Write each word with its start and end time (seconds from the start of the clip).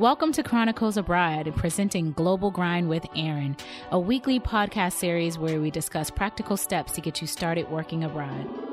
Welcome 0.00 0.32
to 0.32 0.42
Chronicles 0.42 0.96
Abroad, 0.96 1.52
presenting 1.56 2.12
Global 2.12 2.50
Grind 2.50 2.88
with 2.88 3.04
Aaron, 3.14 3.54
a 3.90 4.00
weekly 4.00 4.40
podcast 4.40 4.94
series 4.94 5.36
where 5.38 5.60
we 5.60 5.70
discuss 5.70 6.08
practical 6.08 6.56
steps 6.56 6.92
to 6.92 7.02
get 7.02 7.20
you 7.20 7.26
started 7.26 7.70
working 7.70 8.02
abroad. 8.02 8.69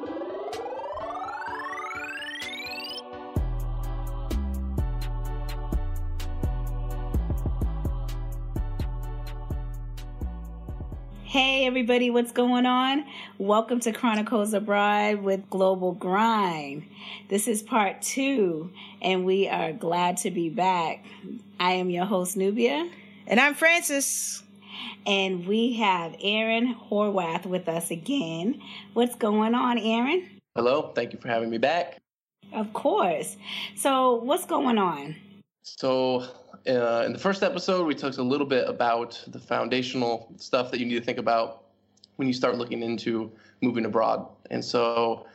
Everybody, 11.68 12.09
what's 12.09 12.31
going 12.31 12.65
on? 12.65 13.04
Welcome 13.38 13.81
to 13.81 13.91
Chronicles 13.91 14.54
Abroad 14.54 15.21
with 15.21 15.49
Global 15.49 15.91
Grind. 15.91 16.84
This 17.27 17.45
is 17.45 17.61
part 17.61 18.02
two, 18.02 18.71
and 19.02 19.25
we 19.25 19.49
are 19.49 19.73
glad 19.73 20.16
to 20.20 20.31
be 20.31 20.48
back. 20.48 21.03
I 21.59 21.73
am 21.73 21.90
your 21.90 22.05
host, 22.05 22.38
Nubia. 22.38 22.90
And 23.27 23.38
I'm 23.38 23.53
Francis. 23.53 24.43
And 25.05 25.45
we 25.45 25.73
have 25.73 26.16
Aaron 26.21 26.73
Horwath 26.90 27.45
with 27.45 27.68
us 27.68 27.91
again. 27.91 28.62
What's 28.93 29.15
going 29.15 29.54
on, 29.54 29.77
Aaron? 29.77 30.26
Hello, 30.55 30.93
thank 30.95 31.12
you 31.12 31.20
for 31.20 31.27
having 31.27 31.49
me 31.49 31.57
back. 31.57 31.98
Of 32.54 32.71
course. 32.71 33.35
So, 33.76 34.15
what's 34.23 34.45
going 34.45 34.77
on? 34.77 35.18
So, 35.63 36.23
uh, 36.67 37.03
in 37.05 37.13
the 37.13 37.20
first 37.20 37.44
episode, 37.44 37.88
we 37.88 37.95
talked 37.95 38.17
a 38.17 38.23
little 38.23 38.45
bit 38.45 38.67
about 38.67 39.23
the 39.27 39.39
foundational 39.39 40.31
stuff 40.38 40.71
that 40.71 40.80
you 40.80 40.85
need 40.85 40.95
to 40.95 41.02
think 41.02 41.17
about 41.17 41.63
when 42.17 42.27
you 42.27 42.34
start 42.34 42.57
looking 42.57 42.84
into 42.84 43.31
moving 43.62 43.85
abroad. 43.85 44.27
And 44.52 44.63
so, 44.63 45.26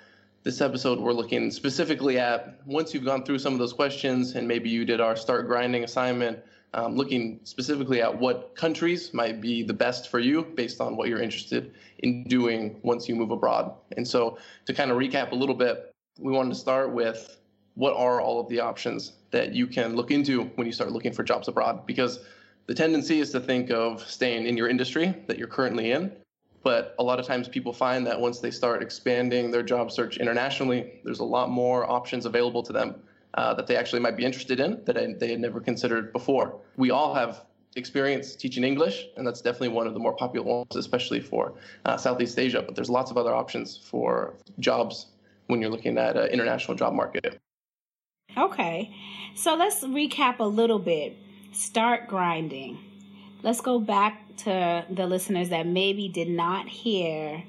this 0.43 0.61
episode, 0.61 0.99
we're 0.99 1.13
looking 1.13 1.51
specifically 1.51 2.19
at 2.19 2.61
once 2.67 2.93
you've 2.93 3.05
gone 3.05 3.25
through 3.25 3.39
some 3.39 3.53
of 3.53 3.61
those 3.61 3.73
questions 3.73 4.35
and 4.35 4.47
maybe 4.47 4.69
you 4.69 4.85
did 4.85 5.01
our 5.01 5.15
start 5.15 5.47
grinding 5.47 5.85
assignment, 5.85 6.39
um, 6.75 6.97
looking 6.97 7.39
specifically 7.45 8.03
at 8.03 8.19
what 8.19 8.55
countries 8.57 9.15
might 9.15 9.41
be 9.41 9.63
the 9.63 9.73
best 9.73 10.11
for 10.11 10.19
you 10.19 10.43
based 10.43 10.81
on 10.81 10.97
what 10.97 11.09
you're 11.09 11.23
interested 11.23 11.73
in 12.01 12.25
doing 12.25 12.77
once 12.83 13.09
you 13.09 13.15
move 13.15 13.31
abroad. 13.31 13.73
And 13.97 14.07
so, 14.07 14.39
to 14.67 14.75
kind 14.75 14.91
of 14.91 14.99
recap 14.99 15.33
a 15.33 15.37
little 15.37 15.55
bit, 15.55 15.93
we 16.19 16.33
wanted 16.33 16.51
to 16.51 16.57
start 16.57 16.93
with 16.93 17.39
what 17.75 17.95
are 17.97 18.21
all 18.21 18.41
of 18.41 18.49
the 18.49 18.61
options 18.61 19.13
that 19.31 19.55
you 19.55 19.67
can 19.67 19.97
look 19.97 20.11
into 20.11 20.45
when 20.57 20.67
you 20.67 20.73
start 20.73 20.93
looking 20.93 21.13
for 21.13 21.23
jobs 21.23 21.49
abroad? 21.49 21.87
Because 21.87 22.21
the 22.67 22.75
tendency 22.75 23.21
is 23.21 23.31
to 23.33 23.41
think 23.41 23.71
of 23.71 24.07
staying 24.07 24.47
in 24.47 24.57
your 24.57 24.69
industry 24.69 25.15
that 25.27 25.39
you're 25.39 25.49
currently 25.49 25.93
in 25.93 26.13
but 26.63 26.95
a 26.99 27.03
lot 27.03 27.19
of 27.19 27.27
times 27.27 27.49
people 27.49 27.73
find 27.73 28.07
that 28.07 28.21
once 28.21 28.39
they 28.39 28.51
start 28.51 28.83
expanding 28.83 29.51
their 29.51 29.63
job 29.63 29.91
search 29.91 30.17
internationally 30.19 31.01
there's 31.05 31.21
a 31.21 31.25
lot 31.25 31.51
more 31.51 31.91
options 31.91 32.25
available 32.27 32.63
to 32.63 32.73
them 32.73 32.95
uh, 33.35 33.55
that 33.55 33.67
they 33.67 33.77
actually 33.77 34.01
might 34.01 34.17
be 34.17 34.25
interested 34.25 34.61
in 34.61 34.83
that 34.85 35.19
they 35.19 35.31
had 35.31 35.41
never 35.41 35.61
considered 35.61 36.13
before. 36.13 36.61
We 36.77 36.91
all 36.91 37.15
have 37.15 37.47
experience 37.75 38.37
teaching 38.37 38.65
english 38.65 39.07
and 39.17 39.27
that's 39.27 39.41
definitely 39.41 39.69
one 39.69 39.87
of 39.87 39.95
the 39.95 39.99
more 39.99 40.15
popular 40.15 40.47
ones 40.47 40.77
especially 40.77 41.21
for 41.21 41.55
uh, 41.87 41.97
southeast 41.97 42.39
asia 42.39 42.61
but 42.61 42.75
there's 42.75 42.91
lots 42.91 43.11
of 43.11 43.17
other 43.17 43.33
options 43.33 43.79
for 43.79 44.35
jobs 44.59 45.07
when 45.47 45.59
you're 45.59 45.71
looking 45.71 45.97
at 45.97 46.15
an 46.15 46.29
international 46.29 46.77
job 46.77 46.93
market 46.93 47.41
Okay, 48.37 48.95
so 49.35 49.55
let's 49.57 49.85
recap 49.85 50.39
a 50.39 50.45
little 50.45 50.79
bit. 50.79 51.19
Start 51.53 52.09
grinding. 52.09 52.79
Let's 53.43 53.61
go 53.61 53.79
back 53.79 54.37
to 54.39 54.87
the 54.89 55.07
listeners 55.07 55.51
that 55.51 55.67
maybe 55.67 56.09
did 56.09 56.29
not 56.29 56.69
hear 56.69 57.43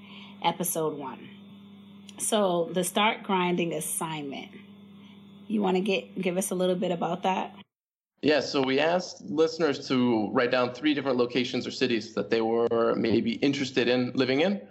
episode 0.44 0.98
one. 0.98 1.30
So, 2.18 2.70
the 2.74 2.84
start 2.84 3.24
grinding 3.24 3.74
assignment. 3.74 4.50
You 5.48 5.62
want 5.62 5.78
to 5.78 5.82
get 5.82 6.20
give 6.20 6.38
us 6.38 6.52
a 6.52 6.56
little 6.56 6.76
bit 6.76 6.92
about 6.92 7.24
that? 7.24 7.56
Yeah, 8.22 8.40
so 8.40 8.62
we 8.62 8.80
asked 8.80 9.22
listeners 9.22 9.88
to 9.88 10.30
write 10.32 10.52
down 10.52 10.74
three 10.74 10.94
different 10.94 11.18
locations 11.18 11.68
or 11.68 11.72
cities 11.72 12.14
that 12.14 12.30
they 12.30 12.42
were 12.42 12.96
maybe 12.96 13.34
interested 13.34 13.88
in 13.88 14.12
living 14.16 14.42
in 14.42 14.62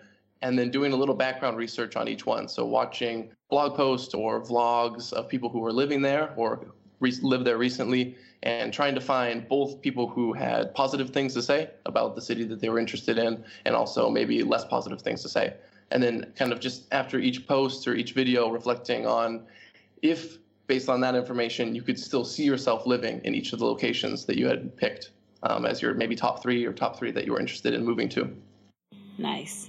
and 0.43 0.59
then 0.59 0.71
doing 0.71 0.93
a 0.93 0.97
little 0.97 1.15
background 1.15 1.57
research 1.57 1.97
on 1.97 2.09
each 2.09 2.27
one. 2.27 2.49
So 2.49 2.67
watching 2.67 3.31
blog 3.49 3.77
posts 3.77 4.13
or 4.13 4.43
vlogs 4.43 5.13
of 5.13 5.29
people 5.29 5.49
who 5.49 5.61
were 5.61 5.73
living 5.73 6.03
there 6.03 6.35
or 6.37 6.67
re- 7.01 7.13
lived 7.23 7.47
there 7.47 7.59
recently 7.59 8.17
and 8.43 8.73
trying 8.73 8.95
to 8.95 9.01
find 9.01 9.49
both 9.49 9.81
people 9.81 10.09
who 10.09 10.33
had 10.33 10.75
positive 10.75 11.11
things 11.11 11.33
to 11.35 11.43
say 11.43 11.71
about 11.87 12.17
the 12.17 12.21
city 12.21 12.45
that 12.45 12.61
they 12.61 12.69
were 12.69 12.81
interested 12.81 13.19
in 13.19 13.45
and 13.65 13.77
also 13.77 14.11
maybe 14.11 14.43
less 14.43 14.65
positive 14.65 15.01
things 15.01 15.23
to 15.23 15.29
say. 15.29 15.55
And 15.93 16.03
then 16.03 16.33
kind 16.37 16.53
of 16.53 16.59
just 16.59 16.93
after 16.93 17.19
each 17.19 17.47
post 17.47 17.87
or 17.87 17.95
each 17.95 18.13
video 18.13 18.51
reflecting 18.51 19.07
on 19.07 19.47
if 20.03 20.39
based 20.67 20.89
on 20.89 21.01
that 21.01 21.15
information 21.15 21.75
you 21.75 21.83
could 21.83 21.99
still 21.99 22.25
see 22.25 22.45
yourself 22.45 22.87
living 22.87 23.21
in 23.25 23.35
each 23.35 23.53
of 23.53 23.59
the 23.61 23.67
locations 23.67 24.25
that 24.25 24.37
you 24.39 24.49
had 24.49 24.77
picked 24.77 25.11
um, 25.45 25.67
as 25.67 25.83
your 25.83 25.95
maybe 25.95 26.17
top 26.17 26.43
three 26.43 26.65
or 26.65 26.73
top 26.73 26.99
three 26.99 27.11
that 27.13 27.27
you 27.27 27.33
were 27.33 27.41
interested 27.41 27.75
in 27.75 27.85
moving 27.85 28.09
to. 28.09 28.29
Nice. 29.19 29.69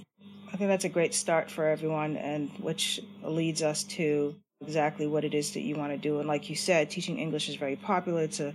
I 0.54 0.56
think 0.56 0.68
that's 0.68 0.84
a 0.84 0.88
great 0.88 1.14
start 1.14 1.50
for 1.50 1.66
everyone, 1.66 2.16
and 2.16 2.48
which 2.60 3.00
leads 3.24 3.60
us 3.60 3.82
to 3.98 4.36
exactly 4.60 5.08
what 5.08 5.24
it 5.24 5.34
is 5.34 5.50
that 5.54 5.62
you 5.62 5.74
want 5.74 5.90
to 5.90 5.98
do. 5.98 6.20
And 6.20 6.28
like 6.28 6.48
you 6.48 6.54
said, 6.54 6.90
teaching 6.90 7.18
English 7.18 7.48
is 7.48 7.56
very 7.56 7.74
popular. 7.74 8.22
It's 8.22 8.38
a, 8.38 8.54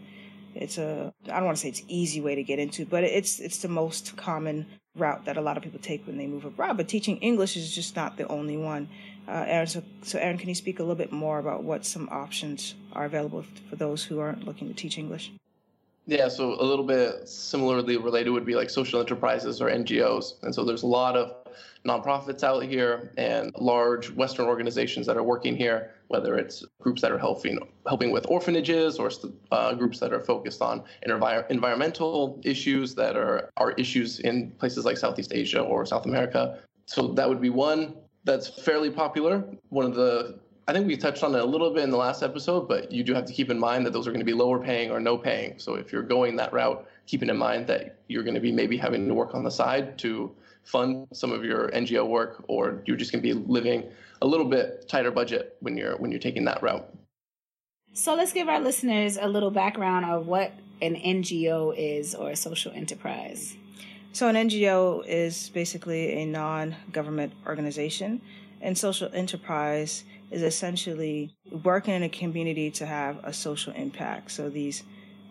it's 0.55 0.77
a, 0.77 1.13
I 1.25 1.35
don't 1.35 1.45
want 1.47 1.57
to 1.57 1.61
say 1.61 1.67
it's 1.67 1.83
easy 1.89 2.21
way 2.21 2.35
to 2.35 2.43
get 2.43 2.57
into, 2.57 2.85
but 2.85 3.03
it's 3.03 3.41
it's 3.41 3.57
the 3.57 3.67
most 3.67 4.15
common 4.15 4.65
route 4.95 5.25
that 5.25 5.35
a 5.35 5.41
lot 5.41 5.57
of 5.57 5.63
people 5.63 5.81
take 5.81 6.07
when 6.07 6.17
they 6.17 6.25
move 6.25 6.45
abroad. 6.45 6.77
But 6.77 6.87
teaching 6.87 7.17
English 7.17 7.57
is 7.57 7.75
just 7.75 7.97
not 7.97 8.15
the 8.15 8.25
only 8.29 8.55
one. 8.55 8.87
Uh, 9.27 9.43
Aaron, 9.45 9.67
so, 9.67 9.83
so 10.01 10.19
Aaron, 10.19 10.37
can 10.37 10.47
you 10.47 10.55
speak 10.55 10.79
a 10.79 10.83
little 10.83 10.95
bit 10.95 11.11
more 11.11 11.37
about 11.37 11.63
what 11.63 11.85
some 11.85 12.07
options 12.13 12.75
are 12.93 13.03
available 13.03 13.43
for 13.69 13.75
those 13.75 14.05
who 14.05 14.21
aren't 14.21 14.45
looking 14.45 14.69
to 14.69 14.73
teach 14.73 14.97
English? 14.97 15.33
Yeah, 16.09 16.27
so 16.27 16.59
a 16.59 16.63
little 16.63 16.85
bit 16.85 17.29
similarly 17.29 17.97
related 17.97 18.31
would 18.31 18.45
be 18.45 18.55
like 18.55 18.69
social 18.69 18.99
enterprises 18.99 19.61
or 19.61 19.69
NGOs. 19.69 20.41
And 20.41 20.55
so 20.55 20.63
there's 20.63 20.81
a 20.81 20.87
lot 20.87 21.15
of 21.15 21.38
nonprofits 21.85 22.43
out 22.43 22.63
here 22.63 23.11
and 23.17 23.53
large 23.57 24.11
Western 24.11 24.45
organizations 24.45 25.05
that 25.07 25.17
are 25.17 25.23
working 25.23 25.55
here, 25.55 25.91
whether 26.07 26.37
it's 26.37 26.65
groups 26.81 27.01
that 27.01 27.11
are 27.11 27.17
helping 27.17 27.59
helping 27.87 28.11
with 28.11 28.25
orphanages 28.27 28.97
or 28.97 29.11
uh, 29.51 29.73
groups 29.73 29.99
that 29.99 30.13
are 30.13 30.19
focused 30.19 30.61
on 30.61 30.83
envir- 31.07 31.49
environmental 31.49 32.39
issues 32.43 32.95
that 32.95 33.15
are 33.15 33.49
are 33.57 33.71
issues 33.73 34.19
in 34.19 34.51
places 34.51 34.85
like 34.85 34.97
Southeast 34.97 35.31
Asia 35.33 35.61
or 35.61 35.85
South 35.85 36.05
America. 36.05 36.59
So 36.85 37.09
that 37.09 37.27
would 37.29 37.41
be 37.41 37.49
one 37.49 37.95
that's 38.23 38.47
fairly 38.47 38.89
popular. 38.89 39.43
One 39.69 39.85
of 39.85 39.95
the 39.95 40.39
I 40.69 40.71
think 40.71 40.85
we 40.85 40.97
touched 40.97 41.23
on 41.23 41.33
it 41.33 41.41
a 41.41 41.45
little 41.45 41.73
bit 41.73 41.83
in 41.83 41.89
the 41.89 41.97
last 41.97 42.21
episode, 42.21 42.67
but 42.67 42.91
you 42.91 43.03
do 43.03 43.15
have 43.15 43.25
to 43.25 43.33
keep 43.33 43.49
in 43.49 43.57
mind 43.57 43.87
that 43.87 43.91
those 43.91 44.07
are 44.07 44.11
going 44.11 44.19
to 44.19 44.25
be 44.25 44.33
lower 44.33 44.59
paying 44.59 44.91
or 44.91 44.99
no 44.99 45.17
paying. 45.17 45.57
So 45.57 45.73
if 45.73 45.91
you're 45.91 46.03
going 46.03 46.35
that 46.35 46.53
route, 46.53 46.87
keeping 47.07 47.27
in 47.27 47.37
mind 47.37 47.65
that 47.65 47.97
you're 48.07 48.21
going 48.21 48.35
to 48.35 48.39
be 48.39 48.51
maybe 48.51 48.77
having 48.77 49.07
to 49.07 49.15
work 49.15 49.33
on 49.33 49.43
the 49.43 49.49
side 49.49 49.97
to 49.97 50.31
fund 50.71 51.07
some 51.13 51.31
of 51.31 51.43
your 51.43 51.69
NGO 51.69 52.07
work, 52.07 52.43
or 52.47 52.83
you're 52.85 52.97
just 52.97 53.11
going 53.11 53.23
to 53.23 53.27
be 53.27 53.33
living 53.33 53.83
a 54.21 54.27
little 54.27 54.45
bit 54.45 54.87
tighter 54.87 55.11
budget 55.11 55.57
when 55.61 55.77
you're 55.77 55.97
when 55.97 56.11
you're 56.11 56.19
taking 56.19 56.45
that 56.45 56.61
route. 56.61 56.87
So 57.93 58.15
let's 58.15 58.33
give 58.33 58.47
our 58.47 58.59
listeners 58.59 59.17
a 59.17 59.27
little 59.27 59.51
background 59.51 60.05
of 60.05 60.27
what 60.27 60.53
an 60.81 60.95
NGO 60.95 61.73
is 61.75 62.15
or 62.15 62.29
a 62.29 62.35
social 62.35 62.71
enterprise. 62.71 63.55
So 64.13 64.27
an 64.27 64.35
NGO 64.35 65.05
is 65.05 65.49
basically 65.49 66.21
a 66.21 66.25
non-government 66.25 67.33
organization, 67.45 68.21
and 68.61 68.77
social 68.77 69.09
enterprise 69.13 70.03
is 70.31 70.41
essentially 70.43 71.35
working 71.63 71.93
in 71.95 72.03
a 72.03 72.09
community 72.09 72.69
to 72.71 72.85
have 72.85 73.17
a 73.23 73.33
social 73.33 73.73
impact. 73.73 74.31
So 74.31 74.49
these 74.49 74.83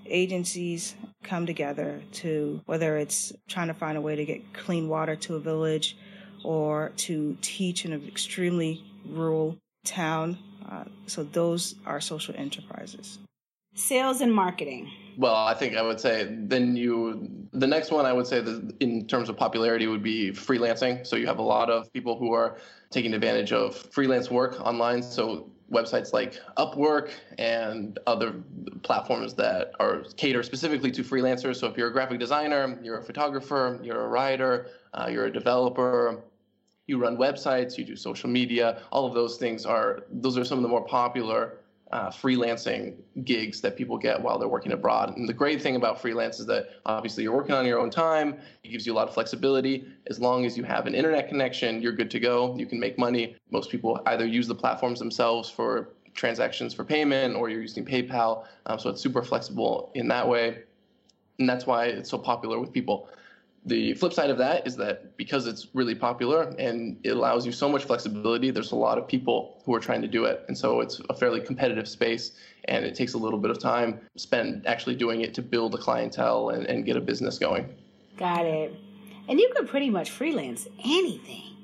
agencies 0.06 0.94
come 1.28 1.44
together 1.46 2.00
to 2.12 2.60
whether 2.66 2.96
it's 2.96 3.32
trying 3.48 3.68
to 3.68 3.74
find 3.74 3.98
a 3.98 4.00
way 4.00 4.16
to 4.16 4.24
get 4.24 4.54
clean 4.54 4.88
water 4.88 5.14
to 5.14 5.36
a 5.36 5.40
village 5.40 5.96
or 6.42 6.92
to 6.96 7.36
teach 7.42 7.84
in 7.84 7.92
an 7.92 8.06
extremely 8.08 8.82
rural 9.04 9.56
town. 9.84 10.38
Uh, 10.70 10.84
so 11.06 11.24
those 11.24 11.74
are 11.84 12.00
social 12.00 12.34
enterprises. 12.36 13.18
Sales 13.74 14.20
and 14.20 14.34
marketing. 14.34 14.90
Well, 15.16 15.34
I 15.34 15.54
think 15.54 15.76
I 15.76 15.82
would 15.82 16.00
say 16.00 16.26
then 16.30 16.76
you 16.76 17.48
the 17.52 17.66
next 17.66 17.90
one 17.90 18.06
I 18.06 18.12
would 18.12 18.26
say 18.26 18.40
that 18.40 18.76
in 18.80 19.06
terms 19.06 19.28
of 19.28 19.36
popularity 19.36 19.86
would 19.86 20.02
be 20.02 20.30
freelancing. 20.30 21.06
So 21.06 21.16
you 21.16 21.26
have 21.26 21.38
a 21.38 21.42
lot 21.42 21.70
of 21.70 21.92
people 21.92 22.18
who 22.18 22.32
are 22.32 22.58
taking 22.90 23.14
advantage 23.14 23.52
of 23.52 23.76
freelance 23.76 24.30
work 24.30 24.60
online. 24.60 25.02
So 25.02 25.50
websites 25.70 26.12
like 26.12 26.40
Upwork 26.56 27.10
and 27.38 27.98
other 28.06 28.34
platforms 28.82 29.34
that 29.34 29.72
are 29.78 30.02
cater 30.16 30.42
specifically 30.42 30.90
to 30.92 31.02
freelancers. 31.02 31.56
So 31.56 31.66
if 31.66 31.76
you're 31.76 31.88
a 31.88 31.92
graphic 31.92 32.18
designer, 32.18 32.78
you're 32.82 32.98
a 32.98 33.02
photographer, 33.02 33.78
you're 33.82 34.04
a 34.04 34.08
writer, 34.08 34.68
uh, 34.94 35.08
you're 35.10 35.26
a 35.26 35.32
developer, 35.32 36.22
you 36.86 36.98
run 36.98 37.16
websites, 37.16 37.76
you 37.76 37.84
do 37.84 37.96
social 37.96 38.30
media, 38.30 38.82
all 38.90 39.06
of 39.06 39.14
those 39.14 39.36
things 39.36 39.66
are 39.66 40.04
those 40.10 40.38
are 40.38 40.44
some 40.44 40.58
of 40.58 40.62
the 40.62 40.68
more 40.68 40.84
popular 40.84 41.58
uh, 41.90 42.10
freelancing 42.10 42.94
gigs 43.24 43.60
that 43.62 43.76
people 43.76 43.96
get 43.96 44.20
while 44.20 44.38
they're 44.38 44.48
working 44.48 44.72
abroad. 44.72 45.16
And 45.16 45.28
the 45.28 45.32
great 45.32 45.62
thing 45.62 45.76
about 45.76 46.00
freelance 46.00 46.38
is 46.38 46.46
that 46.46 46.68
obviously 46.84 47.22
you're 47.22 47.34
working 47.34 47.54
on 47.54 47.64
your 47.64 47.78
own 47.78 47.90
time. 47.90 48.38
It 48.62 48.68
gives 48.68 48.86
you 48.86 48.92
a 48.92 48.96
lot 48.96 49.08
of 49.08 49.14
flexibility. 49.14 49.86
As 50.08 50.20
long 50.20 50.44
as 50.44 50.56
you 50.56 50.64
have 50.64 50.86
an 50.86 50.94
internet 50.94 51.28
connection, 51.28 51.80
you're 51.80 51.92
good 51.92 52.10
to 52.10 52.20
go. 52.20 52.54
You 52.56 52.66
can 52.66 52.78
make 52.78 52.98
money. 52.98 53.36
Most 53.50 53.70
people 53.70 54.00
either 54.06 54.26
use 54.26 54.46
the 54.46 54.54
platforms 54.54 54.98
themselves 54.98 55.48
for 55.48 55.90
transactions 56.14 56.74
for 56.74 56.84
payment 56.84 57.36
or 57.36 57.48
you're 57.48 57.62
using 57.62 57.84
PayPal. 57.84 58.44
Um, 58.66 58.78
so 58.78 58.90
it's 58.90 59.00
super 59.00 59.22
flexible 59.22 59.90
in 59.94 60.08
that 60.08 60.28
way. 60.28 60.58
And 61.38 61.48
that's 61.48 61.66
why 61.66 61.86
it's 61.86 62.10
so 62.10 62.18
popular 62.18 62.58
with 62.58 62.72
people. 62.72 63.08
The 63.68 63.92
flip 63.94 64.14
side 64.14 64.30
of 64.30 64.38
that 64.38 64.66
is 64.66 64.76
that 64.76 65.14
because 65.18 65.46
it's 65.46 65.68
really 65.74 65.94
popular 65.94 66.54
and 66.58 66.98
it 67.04 67.10
allows 67.10 67.44
you 67.44 67.52
so 67.52 67.68
much 67.68 67.84
flexibility, 67.84 68.50
there's 68.50 68.72
a 68.72 68.76
lot 68.76 68.96
of 68.96 69.06
people 69.06 69.62
who 69.66 69.74
are 69.74 69.80
trying 69.80 70.00
to 70.00 70.08
do 70.08 70.24
it. 70.24 70.42
And 70.48 70.56
so 70.56 70.80
it's 70.80 71.02
a 71.10 71.14
fairly 71.14 71.42
competitive 71.42 71.86
space 71.86 72.32
and 72.64 72.86
it 72.86 72.94
takes 72.94 73.12
a 73.12 73.18
little 73.18 73.38
bit 73.38 73.50
of 73.50 73.58
time 73.58 74.00
spent 74.16 74.64
actually 74.64 74.94
doing 74.94 75.20
it 75.20 75.34
to 75.34 75.42
build 75.42 75.74
a 75.74 75.78
clientele 75.78 76.48
and, 76.48 76.64
and 76.66 76.86
get 76.86 76.96
a 76.96 77.00
business 77.00 77.38
going. 77.38 77.68
Got 78.16 78.46
it. 78.46 78.74
And 79.28 79.38
you 79.38 79.52
can 79.54 79.66
pretty 79.66 79.90
much 79.90 80.10
freelance 80.10 80.66
anything. 80.82 81.54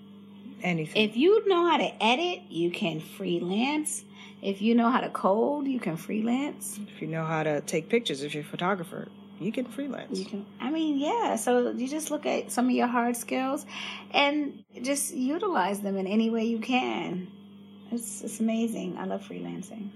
Anything. 0.62 1.08
If 1.08 1.16
you 1.16 1.48
know 1.48 1.66
how 1.66 1.78
to 1.78 2.04
edit, 2.04 2.42
you 2.50 2.70
can 2.70 3.00
freelance. 3.00 4.04
If 4.42 4.60
you 4.60 4.74
know 4.74 4.90
how 4.90 5.00
to 5.00 5.08
code, 5.08 5.66
you 5.66 5.80
can 5.80 5.96
freelance. 5.96 6.78
If 6.94 7.00
you 7.00 7.08
know 7.08 7.24
how 7.24 7.42
to 7.42 7.62
take 7.62 7.88
pictures, 7.88 8.22
if 8.22 8.34
you're 8.34 8.42
a 8.42 8.46
photographer, 8.46 9.08
you 9.40 9.52
can 9.52 9.64
freelance. 9.64 10.18
You 10.18 10.24
can. 10.24 10.46
I 10.60 10.70
mean, 10.70 10.98
yeah. 10.98 11.36
So 11.36 11.70
you 11.70 11.88
just 11.88 12.10
look 12.10 12.26
at 12.26 12.50
some 12.50 12.66
of 12.66 12.72
your 12.72 12.86
hard 12.86 13.16
skills, 13.16 13.66
and 14.12 14.64
just 14.82 15.14
utilize 15.14 15.80
them 15.80 15.96
in 15.96 16.06
any 16.06 16.30
way 16.30 16.44
you 16.44 16.58
can. 16.58 17.28
It's 17.90 18.22
it's 18.22 18.40
amazing. 18.40 18.96
I 18.98 19.04
love 19.04 19.26
freelancing. 19.26 19.90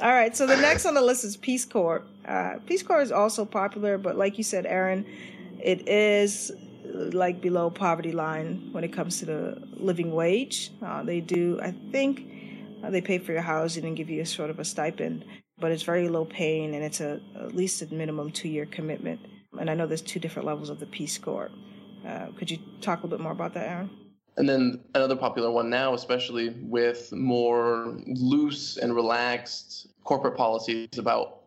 All 0.00 0.12
right. 0.12 0.36
So 0.36 0.46
the 0.46 0.56
next 0.56 0.86
on 0.86 0.94
the 0.94 1.02
list 1.02 1.24
is 1.24 1.36
Peace 1.36 1.64
Corps. 1.64 2.04
Uh, 2.26 2.54
Peace 2.66 2.82
Corps 2.82 3.02
is 3.02 3.12
also 3.12 3.44
popular, 3.44 3.98
but 3.98 4.16
like 4.16 4.38
you 4.38 4.44
said, 4.44 4.64
Aaron, 4.66 5.04
it 5.62 5.88
is 5.88 6.52
like 6.94 7.40
below 7.40 7.70
poverty 7.70 8.12
line 8.12 8.68
when 8.72 8.84
it 8.84 8.92
comes 8.92 9.18
to 9.18 9.26
the 9.26 9.62
living 9.76 10.12
wage. 10.12 10.72
Uh, 10.82 11.02
they 11.02 11.20
do, 11.20 11.58
I 11.62 11.72
think, 11.92 12.26
uh, 12.82 12.90
they 12.90 13.00
pay 13.00 13.18
for 13.18 13.32
your 13.32 13.42
housing 13.42 13.84
and 13.84 13.96
give 13.96 14.10
you 14.10 14.22
a 14.22 14.26
sort 14.26 14.50
of 14.50 14.58
a 14.58 14.64
stipend, 14.64 15.24
but 15.60 15.70
it's 15.70 15.82
very 15.82 16.08
low 16.08 16.24
paying 16.24 16.74
and 16.74 16.82
it's 16.82 17.00
a 17.00 17.20
at 17.36 17.54
least 17.54 17.82
a 17.82 17.94
minimum 17.94 18.30
two 18.30 18.48
year 18.48 18.66
commitment. 18.66 19.20
And 19.58 19.68
I 19.68 19.74
know 19.74 19.86
there's 19.86 20.00
two 20.02 20.20
different 20.20 20.46
levels 20.46 20.70
of 20.70 20.80
the 20.80 20.86
Peace 20.86 21.18
Corps. 21.18 21.50
Uh, 22.06 22.28
could 22.36 22.50
you 22.50 22.58
talk 22.80 23.00
a 23.00 23.02
little 23.02 23.18
bit 23.18 23.22
more 23.22 23.32
about 23.32 23.52
that, 23.54 23.68
Aaron? 23.68 23.90
And 24.36 24.48
then 24.48 24.80
another 24.94 25.16
popular 25.16 25.50
one 25.50 25.68
now, 25.68 25.92
especially 25.92 26.50
with 26.62 27.12
more 27.12 27.98
loose 28.06 28.78
and 28.78 28.94
relaxed 28.94 29.88
corporate 30.04 30.36
policies 30.36 30.88
about 30.96 31.40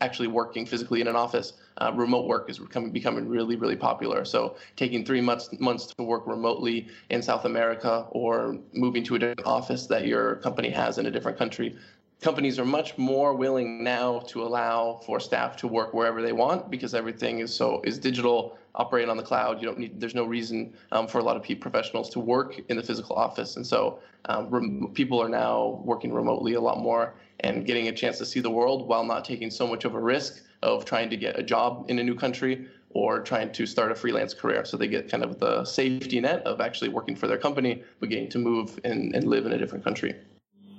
actually 0.00 0.28
working 0.28 0.64
physically 0.64 1.00
in 1.00 1.08
an 1.08 1.16
office. 1.16 1.54
Uh, 1.78 1.92
remote 1.94 2.26
work 2.28 2.48
is 2.48 2.60
becoming 2.60 2.92
becoming 2.92 3.28
really 3.28 3.56
really 3.56 3.76
popular. 3.76 4.24
So 4.24 4.56
taking 4.76 5.04
three 5.04 5.20
months 5.20 5.50
months 5.58 5.86
to 5.86 6.02
work 6.04 6.26
remotely 6.26 6.88
in 7.10 7.20
South 7.20 7.44
America 7.44 8.06
or 8.10 8.58
moving 8.72 9.02
to 9.04 9.16
a 9.16 9.18
different 9.18 9.44
office 9.44 9.86
that 9.88 10.06
your 10.06 10.36
company 10.36 10.70
has 10.70 10.98
in 10.98 11.06
a 11.06 11.10
different 11.10 11.36
country. 11.36 11.76
Companies 12.24 12.58
are 12.58 12.64
much 12.64 12.96
more 12.96 13.34
willing 13.34 13.84
now 13.84 14.20
to 14.28 14.44
allow 14.44 14.98
for 15.04 15.20
staff 15.20 15.58
to 15.58 15.68
work 15.68 15.92
wherever 15.92 16.22
they 16.22 16.32
want 16.32 16.70
because 16.70 16.94
everything 16.94 17.40
is 17.40 17.54
so 17.54 17.82
is 17.84 17.98
digital, 17.98 18.56
operate 18.74 19.10
on 19.10 19.18
the 19.18 19.22
cloud. 19.22 19.60
You 19.60 19.66
don't 19.66 19.78
need. 19.78 20.00
There's 20.00 20.14
no 20.14 20.24
reason 20.24 20.72
um, 20.90 21.06
for 21.06 21.18
a 21.18 21.22
lot 21.22 21.36
of 21.36 21.60
professionals 21.60 22.08
to 22.14 22.20
work 22.20 22.58
in 22.70 22.78
the 22.78 22.82
physical 22.82 23.14
office, 23.14 23.56
and 23.56 23.66
so 23.66 23.98
um, 24.24 24.48
rem- 24.48 24.90
people 24.94 25.20
are 25.20 25.28
now 25.28 25.82
working 25.84 26.14
remotely 26.14 26.54
a 26.54 26.60
lot 26.62 26.78
more 26.78 27.12
and 27.40 27.66
getting 27.66 27.88
a 27.88 27.92
chance 27.92 28.16
to 28.16 28.24
see 28.24 28.40
the 28.40 28.48
world 28.48 28.88
while 28.88 29.04
not 29.04 29.26
taking 29.26 29.50
so 29.50 29.66
much 29.66 29.84
of 29.84 29.94
a 29.94 30.00
risk 30.00 30.44
of 30.62 30.86
trying 30.86 31.10
to 31.10 31.18
get 31.18 31.38
a 31.38 31.42
job 31.42 31.84
in 31.90 31.98
a 31.98 32.02
new 32.02 32.14
country 32.14 32.66
or 32.88 33.20
trying 33.20 33.52
to 33.52 33.66
start 33.66 33.92
a 33.92 33.94
freelance 33.94 34.32
career. 34.32 34.64
So 34.64 34.78
they 34.78 34.88
get 34.88 35.10
kind 35.10 35.24
of 35.24 35.40
the 35.40 35.62
safety 35.66 36.20
net 36.20 36.40
of 36.46 36.62
actually 36.62 36.88
working 36.88 37.16
for 37.16 37.26
their 37.26 37.36
company, 37.36 37.82
but 38.00 38.08
getting 38.08 38.30
to 38.30 38.38
move 38.38 38.80
and, 38.82 39.14
and 39.14 39.28
live 39.28 39.44
in 39.44 39.52
a 39.52 39.58
different 39.58 39.84
country. 39.84 40.14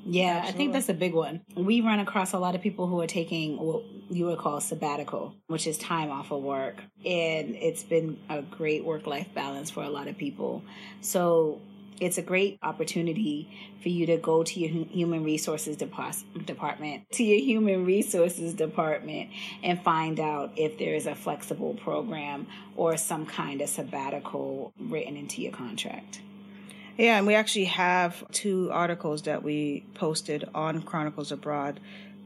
Yeah, 0.07 0.37
Absolutely. 0.37 0.49
I 0.49 0.57
think 0.57 0.73
that's 0.73 0.89
a 0.89 0.93
big 0.93 1.13
one. 1.15 1.41
We 1.55 1.81
run 1.81 1.99
across 1.99 2.33
a 2.33 2.39
lot 2.39 2.53
of 2.53 2.61
people 2.61 2.87
who 2.87 3.01
are 3.01 3.07
taking 3.07 3.57
what 3.57 3.83
you 4.09 4.25
would 4.25 4.37
call 4.37 4.61
sabbatical, 4.61 5.35
which 5.47 5.65
is 5.65 5.79
time 5.79 6.11
off 6.11 6.31
of 6.31 6.43
work. 6.43 6.75
And 7.03 7.55
it's 7.55 7.83
been 7.83 8.19
a 8.29 8.43
great 8.43 8.85
work 8.85 9.07
life 9.07 9.27
balance 9.33 9.71
for 9.71 9.83
a 9.83 9.89
lot 9.89 10.07
of 10.07 10.15
people. 10.15 10.63
So 11.01 11.59
it's 11.99 12.17
a 12.17 12.21
great 12.21 12.59
opportunity 12.61 13.49
for 13.81 13.89
you 13.89 14.05
to 14.05 14.17
go 14.17 14.43
to 14.43 14.59
your 14.59 14.85
human 14.85 15.23
resources 15.23 15.77
department 15.77 17.09
to 17.13 17.23
your 17.23 17.39
human 17.39 17.85
resources 17.85 18.53
department 18.53 19.29
and 19.63 19.81
find 19.81 20.19
out 20.19 20.51
if 20.57 20.77
there 20.77 20.93
is 20.93 21.05
a 21.05 21.15
flexible 21.15 21.73
program 21.75 22.47
or 22.75 22.97
some 22.97 23.25
kind 23.25 23.61
of 23.61 23.69
sabbatical 23.69 24.73
written 24.77 25.15
into 25.15 25.41
your 25.41 25.53
contract 25.53 26.19
yeah 26.97 27.17
and 27.17 27.27
we 27.27 27.35
actually 27.35 27.65
have 27.65 28.23
two 28.31 28.69
articles 28.71 29.23
that 29.23 29.43
we 29.43 29.85
posted 29.93 30.47
on 30.53 30.81
chronicles 30.81 31.31
abroad 31.31 31.79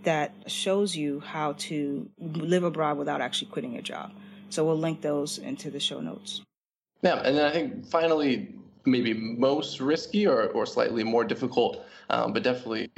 that 0.04 0.34
shows 0.48 0.96
you 0.96 1.20
how 1.20 1.54
to 1.54 2.10
live 2.20 2.64
abroad 2.64 2.98
without 2.98 3.20
actually 3.20 3.52
quitting 3.52 3.74
your 3.74 3.82
job. 3.82 4.14
So 4.50 4.66
we'll 4.66 4.78
link 4.78 5.02
those 5.02 5.38
into 5.38 5.70
the 5.70 5.80
show 5.80 6.00
notes. 6.00 6.42
Yeah 7.02 7.22
and 7.24 7.38
then 7.38 7.46
i 7.46 7.52
think 7.52 7.86
finally 7.86 8.54
maybe 8.86 9.14
most 9.14 9.80
risky 9.80 10.28
or, 10.28 10.48
or 10.50 10.66
slightly 10.66 11.04
more 11.04 11.24
difficult, 11.24 11.86
um, 12.10 12.34
but 12.34 12.44
definitely 12.44 12.90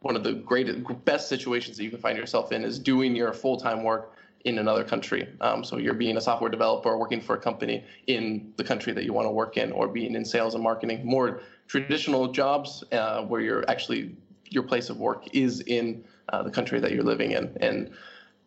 one 0.00 0.16
of 0.16 0.24
the 0.24 0.34
greatest, 0.34 0.80
best 1.04 1.28
situations 1.28 1.76
that 1.76 1.84
you 1.84 1.90
can 1.90 2.00
find 2.00 2.18
yourself 2.18 2.52
in 2.52 2.64
is 2.64 2.78
doing 2.78 3.16
your 3.16 3.32
full 3.32 3.56
time 3.56 3.82
work 3.82 4.16
in 4.44 4.58
another 4.58 4.84
country. 4.84 5.26
Um, 5.40 5.64
so 5.64 5.78
you're 5.78 5.94
being 5.94 6.16
a 6.16 6.20
software 6.20 6.50
developer 6.50 6.90
or 6.90 6.98
working 6.98 7.20
for 7.20 7.34
a 7.34 7.40
company 7.40 7.84
in 8.06 8.52
the 8.56 8.64
country 8.64 8.92
that 8.92 9.04
you 9.04 9.12
want 9.12 9.26
to 9.26 9.30
work 9.30 9.56
in, 9.56 9.72
or 9.72 9.88
being 9.88 10.14
in 10.14 10.24
sales 10.24 10.54
and 10.54 10.62
marketing. 10.62 11.04
More 11.04 11.40
traditional 11.66 12.30
jobs 12.30 12.84
uh, 12.92 13.22
where 13.22 13.40
you're 13.40 13.68
actually 13.68 14.14
your 14.50 14.62
place 14.62 14.90
of 14.90 14.98
work 14.98 15.34
is 15.34 15.60
in 15.62 16.04
uh, 16.28 16.42
the 16.42 16.50
country 16.50 16.78
that 16.78 16.92
you're 16.92 17.02
living 17.02 17.32
in, 17.32 17.56
and 17.60 17.90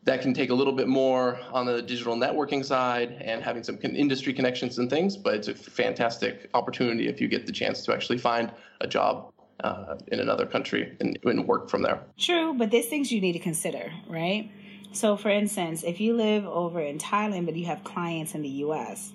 that 0.03 0.21
can 0.21 0.33
take 0.33 0.51
a 0.51 0.53
little 0.53 0.71
bit 0.71 0.87
more 0.87 1.37
on 1.51 1.65
the 1.65 1.81
digital 1.81 2.15
networking 2.15 2.63
side 2.63 3.17
and 3.19 3.43
having 3.43 3.61
some 3.61 3.77
industry 3.81 4.31
connections 4.31 4.77
and 4.77 4.89
things, 4.89 5.17
but 5.17 5.33
it's 5.33 5.49
a 5.49 5.53
fantastic 5.53 6.49
opportunity 6.53 7.09
if 7.09 7.19
you 7.19 7.27
get 7.27 7.45
the 7.45 7.51
chance 7.51 7.83
to 7.83 7.93
actually 7.93 8.17
find 8.17 8.51
a 8.79 8.87
job 8.87 9.33
uh, 9.63 9.95
in 10.07 10.19
another 10.19 10.45
country 10.45 10.95
and, 11.01 11.19
and 11.25 11.45
work 11.45 11.69
from 11.69 11.81
there. 11.81 12.03
True, 12.17 12.53
but 12.53 12.71
there's 12.71 12.85
things 12.85 13.11
you 13.11 13.19
need 13.19 13.33
to 13.33 13.39
consider, 13.39 13.91
right? 14.07 14.49
So, 14.97 15.15
for 15.15 15.29
instance, 15.29 15.83
if 15.83 16.01
you 16.01 16.15
live 16.15 16.43
over 16.43 16.81
in 16.81 16.97
Thailand 16.97 17.45
but 17.45 17.55
you 17.55 17.67
have 17.67 17.83
clients 17.83 18.33
in 18.33 18.41
the 18.41 18.49
US, 18.65 19.13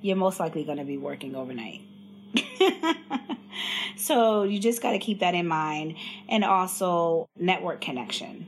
you're 0.00 0.14
most 0.14 0.38
likely 0.38 0.62
going 0.62 0.78
to 0.78 0.84
be 0.84 0.98
working 0.98 1.34
overnight. 1.34 1.80
so, 3.96 4.44
you 4.44 4.60
just 4.60 4.80
got 4.80 4.92
to 4.92 5.00
keep 5.00 5.18
that 5.18 5.34
in 5.34 5.48
mind. 5.48 5.96
And 6.28 6.44
also, 6.44 7.28
network 7.36 7.80
connection 7.80 8.46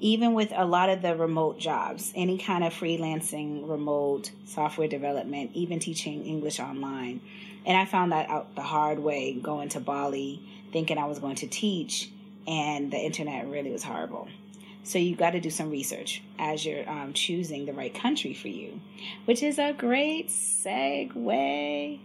even 0.00 0.34
with 0.34 0.52
a 0.54 0.66
lot 0.66 0.90
of 0.90 1.00
the 1.00 1.16
remote 1.16 1.58
jobs, 1.58 2.12
any 2.14 2.36
kind 2.36 2.62
of 2.62 2.74
freelancing, 2.74 3.66
remote 3.66 4.30
software 4.44 4.88
development, 4.88 5.50
even 5.54 5.78
teaching 5.78 6.26
English 6.26 6.60
online. 6.60 7.22
And 7.64 7.76
I 7.76 7.86
found 7.86 8.12
that 8.12 8.28
out 8.28 8.54
the 8.54 8.60
hard 8.60 8.98
way 8.98 9.32
going 9.32 9.70
to 9.70 9.80
Bali, 9.80 10.42
thinking 10.72 10.98
I 10.98 11.06
was 11.06 11.20
going 11.20 11.36
to 11.36 11.46
teach, 11.46 12.10
and 12.46 12.92
the 12.92 12.98
internet 12.98 13.46
really 13.46 13.70
was 13.70 13.82
horrible. 13.82 14.28
So 14.84 14.98
you 14.98 15.16
got 15.16 15.30
to 15.30 15.40
do 15.40 15.50
some 15.50 15.70
research 15.70 16.22
as 16.38 16.64
you're 16.64 16.88
um, 16.88 17.14
choosing 17.14 17.64
the 17.64 17.72
right 17.72 17.92
country 17.92 18.34
for 18.34 18.48
you, 18.48 18.80
which 19.24 19.42
is 19.42 19.58
a 19.58 19.72
great 19.72 20.28
segue. 20.28 22.00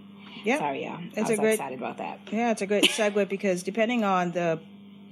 Yeah, 0.46 0.58
sorry, 0.58 0.86
y'all. 0.86 1.00
It's 1.12 1.18
I 1.18 1.22
was 1.22 1.30
a 1.32 1.38
great, 1.38 1.54
excited 1.54 1.78
about 1.78 1.98
that. 1.98 2.20
Yeah, 2.32 2.52
it's 2.52 2.62
a 2.62 2.68
great 2.68 2.86
segue 2.86 3.28
because 3.28 3.64
depending 3.64 4.06
on 4.06 4.32
the 4.32 4.62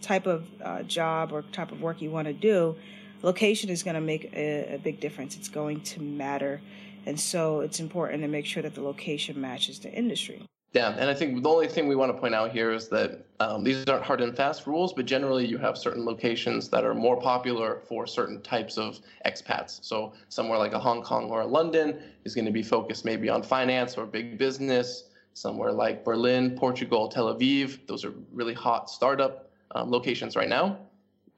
type 0.02 0.28
of 0.28 0.48
uh, 0.64 0.84
job 0.84 1.34
or 1.34 1.42
type 1.42 1.74
of 1.74 1.82
work 1.82 2.02
you 2.02 2.10
want 2.10 2.28
to 2.28 2.34
do, 2.34 2.78
location 3.22 3.70
is 3.70 3.84
going 3.84 3.96
to 3.96 4.02
make 4.02 4.32
a, 4.34 4.76
a, 4.76 4.78
big 4.78 5.02
difference. 5.02 5.36
It's 5.36 5.50
going 5.50 5.82
to 5.82 6.02
matter. 6.02 6.62
And 7.06 7.20
so 7.20 7.60
it's 7.62 7.82
important 7.82 8.22
to 8.22 8.30
make 8.30 8.46
sure 8.46 8.64
that 8.64 8.76
the 8.76 8.82
location 8.82 9.42
matches 9.42 9.80
the 9.80 9.92
industry. 9.92 10.46
Yeah, 10.74 10.96
and 10.98 11.10
I 11.10 11.14
think 11.14 11.42
the 11.42 11.50
only 11.50 11.68
thing 11.68 11.88
we 11.88 11.96
want 11.96 12.14
to 12.14 12.20
point 12.20 12.36
out 12.36 12.52
here 12.52 12.72
is 12.72 12.90
that 12.90 13.26
um, 13.40 13.64
these 13.64 13.88
aren't 13.88 14.04
hard 14.04 14.22
and 14.22 14.36
fast 14.36 14.68
rules, 14.68 14.94
but 14.94 15.06
generally 15.06 15.46
you 15.46 15.58
have 15.58 15.78
certain 15.78 16.06
locations 16.06 16.70
that 16.70 16.84
are 16.84 16.94
more 16.94 17.20
popular 17.20 17.82
for 17.88 18.06
certain 18.06 18.42
types 18.42 18.78
of 18.78 19.00
expats. 19.26 19.80
So 19.84 20.14
somewhere 20.30 20.60
like 20.60 20.74
a 20.74 20.80
Hong 20.80 21.02
Kong 21.02 21.32
or 21.32 21.42
a 21.42 21.48
London 21.48 22.00
is 22.26 22.36
going 22.36 22.46
to 22.46 22.52
be 22.52 22.64
focused 22.64 23.06
maybe 23.06 23.30
on 23.30 23.44
finance 23.44 23.98
or 23.98 24.06
big 24.06 24.38
business. 24.38 25.06
Somewhere 25.34 25.72
like 25.72 26.04
Berlin, 26.04 26.58
Portugal, 26.58 27.08
Tel 27.08 27.34
Aviv, 27.34 27.88
those 27.88 28.04
are 28.04 28.14
really 28.34 28.54
hot 28.54 28.90
startup 28.90 29.50
um, 29.74 29.90
locations 29.90 30.36
right 30.36 30.50
now. 30.50 30.80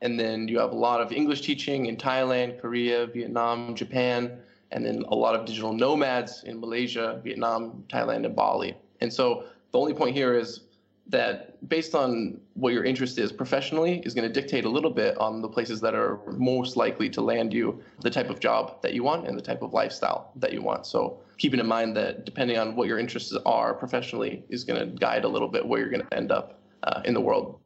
And 0.02 0.20
then 0.20 0.48
you 0.48 0.58
have 0.60 0.72
a 0.72 0.76
lot 0.76 1.02
of 1.02 1.12
English 1.12 1.42
teaching 1.42 1.86
in 1.86 1.98
Thailand, 1.98 2.60
Korea, 2.60 3.06
Vietnam, 3.08 3.76
Japan, 3.76 4.40
and 4.72 4.86
then 4.86 5.04
a 5.10 5.16
lot 5.16 5.36
of 5.36 5.46
digital 5.46 5.74
nomads 5.74 6.44
in 6.46 6.60
Malaysia, 6.60 7.22
Vietnam, 7.24 7.84
Thailand, 7.90 8.26
and 8.26 8.36
Bali. 8.36 8.76
And 9.02 9.12
so 9.12 9.46
the 9.72 9.80
only 9.80 9.94
point 9.94 10.16
here 10.16 10.34
is 10.38 10.62
that 11.10 11.68
based 11.68 11.96
on 11.96 12.40
what 12.54 12.72
your 12.72 12.84
interest 12.84 13.18
is 13.18 13.32
professionally 13.32 14.00
is 14.06 14.14
going 14.14 14.32
to 14.32 14.42
dictate 14.42 14.64
a 14.64 14.70
little 14.70 14.92
bit 14.92 15.18
on 15.18 15.42
the 15.42 15.50
places 15.50 15.82
that 15.82 15.96
are 15.96 16.20
most 16.38 16.78
likely 16.78 17.10
to 17.10 17.22
land 17.22 17.52
you 17.52 17.82
the 18.02 18.10
type 18.10 18.30
of 18.30 18.40
job 18.40 18.80
that 18.84 18.94
you 18.94 19.04
want 19.04 19.28
and 19.28 19.38
the 19.38 19.42
type 19.42 19.64
of 19.64 19.74
lifestyle 19.74 20.32
that 20.36 20.54
you 20.54 20.62
want. 20.62 20.86
So 20.86 21.20
keeping 21.40 21.60
in 21.60 21.66
mind 21.66 21.98
that 21.98 22.26
depending 22.26 22.60
on 22.60 22.76
what 22.76 22.88
your 22.88 23.00
interests 23.00 23.36
are 23.46 23.74
professionally 23.74 24.44
is 24.50 24.64
going 24.64 24.80
to 24.80 24.86
guide 24.98 25.24
a 25.24 25.28
little 25.28 25.48
bit 25.48 25.66
where 25.66 25.80
you're 25.80 25.90
going 25.90 26.06
to 26.06 26.14
end 26.14 26.32
up 26.32 26.60
uh, 26.84 27.02
in 27.06 27.16
the 27.16 27.22
world. 27.22 27.60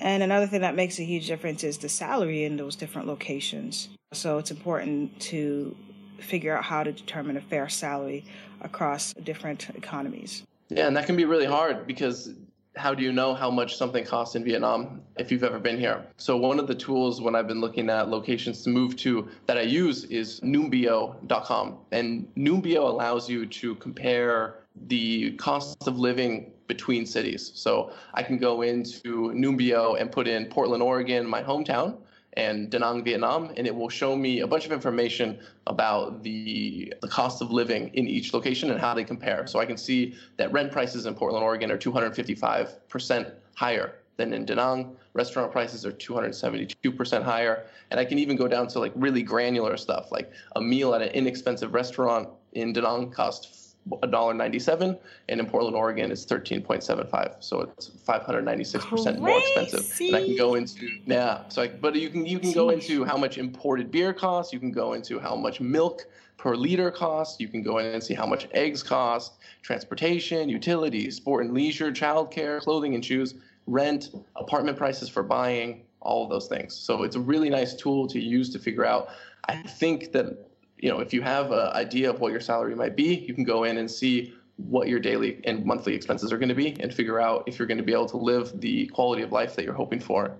And 0.00 0.22
another 0.22 0.46
thing 0.46 0.62
that 0.62 0.74
makes 0.74 0.98
a 0.98 1.04
huge 1.04 1.26
difference 1.26 1.62
is 1.62 1.78
the 1.78 1.88
salary 1.88 2.44
in 2.44 2.56
those 2.56 2.76
different 2.76 3.06
locations. 3.06 3.88
So 4.12 4.38
it's 4.38 4.50
important 4.50 5.18
to 5.20 5.76
figure 6.18 6.56
out 6.56 6.64
how 6.64 6.82
to 6.82 6.92
determine 6.92 7.36
a 7.36 7.40
fair 7.40 7.68
salary 7.68 8.24
across 8.60 9.12
different 9.14 9.68
economies. 9.74 10.42
Yeah, 10.68 10.86
and 10.86 10.96
that 10.96 11.06
can 11.06 11.16
be 11.16 11.24
really 11.24 11.46
hard 11.46 11.86
because 11.86 12.34
how 12.76 12.94
do 12.94 13.02
you 13.02 13.12
know 13.12 13.34
how 13.34 13.50
much 13.50 13.76
something 13.76 14.04
costs 14.04 14.34
in 14.36 14.44
Vietnam 14.44 15.00
if 15.16 15.32
you've 15.32 15.44
ever 15.44 15.58
been 15.58 15.78
here? 15.78 16.04
So 16.18 16.36
one 16.36 16.58
of 16.58 16.66
the 16.66 16.74
tools 16.74 17.20
when 17.20 17.34
I've 17.34 17.48
been 17.48 17.60
looking 17.60 17.88
at 17.88 18.08
locations 18.08 18.62
to 18.64 18.70
move 18.70 18.96
to 18.96 19.28
that 19.46 19.56
I 19.56 19.62
use 19.62 20.04
is 20.04 20.40
Numbeo.com. 20.40 21.78
And 21.92 22.28
Numbeo 22.36 22.88
allows 22.88 23.28
you 23.30 23.46
to 23.46 23.74
compare 23.76 24.56
the 24.88 25.32
cost 25.32 25.88
of 25.88 25.98
living 25.98 26.52
between 26.66 27.06
cities. 27.06 27.52
So 27.54 27.92
I 28.12 28.22
can 28.22 28.38
go 28.38 28.62
into 28.62 29.32
Numbeo 29.32 29.98
and 29.98 30.12
put 30.12 30.28
in 30.28 30.46
Portland, 30.46 30.82
Oregon, 30.82 31.26
my 31.26 31.42
hometown, 31.42 31.96
and 32.36 32.70
Da 32.70 32.78
Nang, 32.78 33.02
Vietnam, 33.02 33.52
and 33.56 33.66
it 33.66 33.74
will 33.74 33.88
show 33.88 34.14
me 34.14 34.40
a 34.40 34.46
bunch 34.46 34.66
of 34.66 34.72
information 34.72 35.38
about 35.66 36.22
the, 36.22 36.92
the 37.00 37.08
cost 37.08 37.40
of 37.40 37.50
living 37.50 37.90
in 37.94 38.06
each 38.06 38.34
location 38.34 38.70
and 38.70 38.80
how 38.80 38.94
they 38.94 39.04
compare. 39.04 39.46
So 39.46 39.58
I 39.58 39.64
can 39.64 39.76
see 39.76 40.14
that 40.36 40.52
rent 40.52 40.70
prices 40.70 41.06
in 41.06 41.14
Portland, 41.14 41.42
Oregon 41.42 41.70
are 41.70 41.78
255% 41.78 43.32
higher 43.54 43.94
than 44.16 44.32
in 44.32 44.44
Da 44.44 44.54
Nang. 44.54 44.96
Restaurant 45.14 45.50
prices 45.50 45.86
are 45.86 45.92
272% 45.92 47.22
higher. 47.22 47.66
And 47.90 47.98
I 47.98 48.04
can 48.04 48.18
even 48.18 48.36
go 48.36 48.48
down 48.48 48.68
to 48.68 48.80
like 48.80 48.92
really 48.94 49.22
granular 49.22 49.76
stuff, 49.76 50.12
like 50.12 50.30
a 50.56 50.60
meal 50.60 50.94
at 50.94 51.02
an 51.02 51.08
inexpensive 51.08 51.72
restaurant 51.72 52.28
in 52.52 52.72
Da 52.72 52.82
Nang 52.82 53.10
costs 53.10 53.65
$1.97 53.88 54.98
and 55.28 55.40
in 55.40 55.46
Portland, 55.46 55.76
Oregon 55.76 56.10
it's 56.10 56.24
13.75. 56.24 57.36
So 57.40 57.60
it's 57.60 57.90
596% 57.90 59.18
more 59.18 59.38
expensive. 59.38 60.00
And 60.00 60.16
I 60.16 60.24
can 60.24 60.36
go 60.36 60.54
into 60.54 60.88
yeah, 61.06 61.42
so 61.48 61.62
I, 61.62 61.68
but 61.68 61.94
you 61.94 62.10
can 62.10 62.26
you 62.26 62.38
can 62.38 62.52
go 62.52 62.70
into 62.70 63.04
how 63.04 63.16
much 63.16 63.38
imported 63.38 63.90
beer 63.90 64.12
costs, 64.12 64.52
you 64.52 64.58
can 64.58 64.72
go 64.72 64.94
into 64.94 65.18
how 65.18 65.36
much 65.36 65.60
milk 65.60 66.06
per 66.36 66.54
liter 66.54 66.90
costs, 66.90 67.40
you 67.40 67.48
can 67.48 67.62
go 67.62 67.78
in 67.78 67.86
and 67.86 68.02
see 68.02 68.14
how 68.14 68.26
much 68.26 68.48
eggs 68.52 68.82
cost, 68.82 69.34
transportation, 69.62 70.48
utilities, 70.48 71.16
sport 71.16 71.44
and 71.44 71.54
leisure, 71.54 71.90
childcare, 71.90 72.60
clothing 72.60 72.94
and 72.94 73.04
shoes, 73.04 73.34
rent, 73.66 74.10
apartment 74.36 74.76
prices 74.76 75.08
for 75.08 75.22
buying, 75.22 75.82
all 76.00 76.24
of 76.24 76.30
those 76.30 76.46
things. 76.48 76.74
So 76.74 77.02
it's 77.02 77.16
a 77.16 77.20
really 77.20 77.50
nice 77.50 77.74
tool 77.74 78.06
to 78.08 78.20
use 78.20 78.50
to 78.50 78.58
figure 78.58 78.84
out 78.84 79.08
I 79.48 79.62
think 79.62 80.12
that 80.12 80.46
you 80.78 80.90
know, 80.90 81.00
if 81.00 81.12
you 81.12 81.22
have 81.22 81.52
an 81.52 81.68
idea 81.72 82.10
of 82.10 82.20
what 82.20 82.32
your 82.32 82.40
salary 82.40 82.74
might 82.74 82.96
be, 82.96 83.14
you 83.14 83.34
can 83.34 83.44
go 83.44 83.64
in 83.64 83.78
and 83.78 83.90
see 83.90 84.34
what 84.56 84.88
your 84.88 84.98
daily 84.98 85.40
and 85.44 85.64
monthly 85.64 85.94
expenses 85.94 86.32
are 86.32 86.38
going 86.38 86.48
to 86.48 86.54
be 86.54 86.76
and 86.80 86.92
figure 86.92 87.20
out 87.20 87.44
if 87.46 87.58
you're 87.58 87.68
going 87.68 87.78
to 87.78 87.84
be 87.84 87.92
able 87.92 88.08
to 88.08 88.16
live 88.16 88.58
the 88.60 88.86
quality 88.88 89.22
of 89.22 89.32
life 89.32 89.54
that 89.56 89.64
you're 89.64 89.74
hoping 89.74 90.00
for 90.00 90.34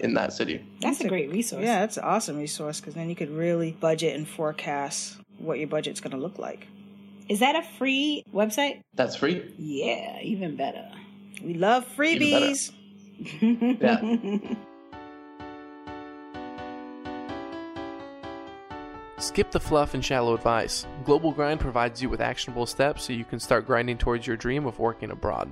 in 0.00 0.14
that 0.14 0.32
city. 0.32 0.64
That's 0.80 1.00
a 1.00 1.08
great 1.08 1.30
resource. 1.30 1.64
Yeah, 1.64 1.80
that's 1.80 1.96
an 1.96 2.04
awesome 2.04 2.36
resource 2.36 2.80
because 2.80 2.94
then 2.94 3.08
you 3.08 3.16
could 3.16 3.30
really 3.30 3.72
budget 3.72 4.16
and 4.16 4.28
forecast 4.28 5.18
what 5.38 5.58
your 5.58 5.68
budget's 5.68 6.00
going 6.00 6.12
to 6.12 6.18
look 6.18 6.38
like. 6.38 6.66
Is 7.28 7.40
that 7.40 7.56
a 7.56 7.62
free 7.78 8.24
website? 8.34 8.82
That's 8.94 9.16
free. 9.16 9.54
Yeah, 9.56 10.20
even 10.20 10.56
better. 10.56 10.90
We 11.42 11.54
love 11.54 11.86
freebies. 11.96 12.70
yeah. 13.40 14.56
Skip 19.24 19.50
the 19.50 19.58
fluff 19.58 19.94
and 19.94 20.04
shallow 20.04 20.34
advice. 20.34 20.86
Global 21.02 21.32
Grind 21.32 21.58
provides 21.58 22.02
you 22.02 22.10
with 22.10 22.20
actionable 22.20 22.66
steps 22.66 23.04
so 23.04 23.14
you 23.14 23.24
can 23.24 23.40
start 23.40 23.66
grinding 23.66 23.96
towards 23.96 24.26
your 24.26 24.36
dream 24.36 24.66
of 24.66 24.78
working 24.78 25.10
abroad. 25.10 25.50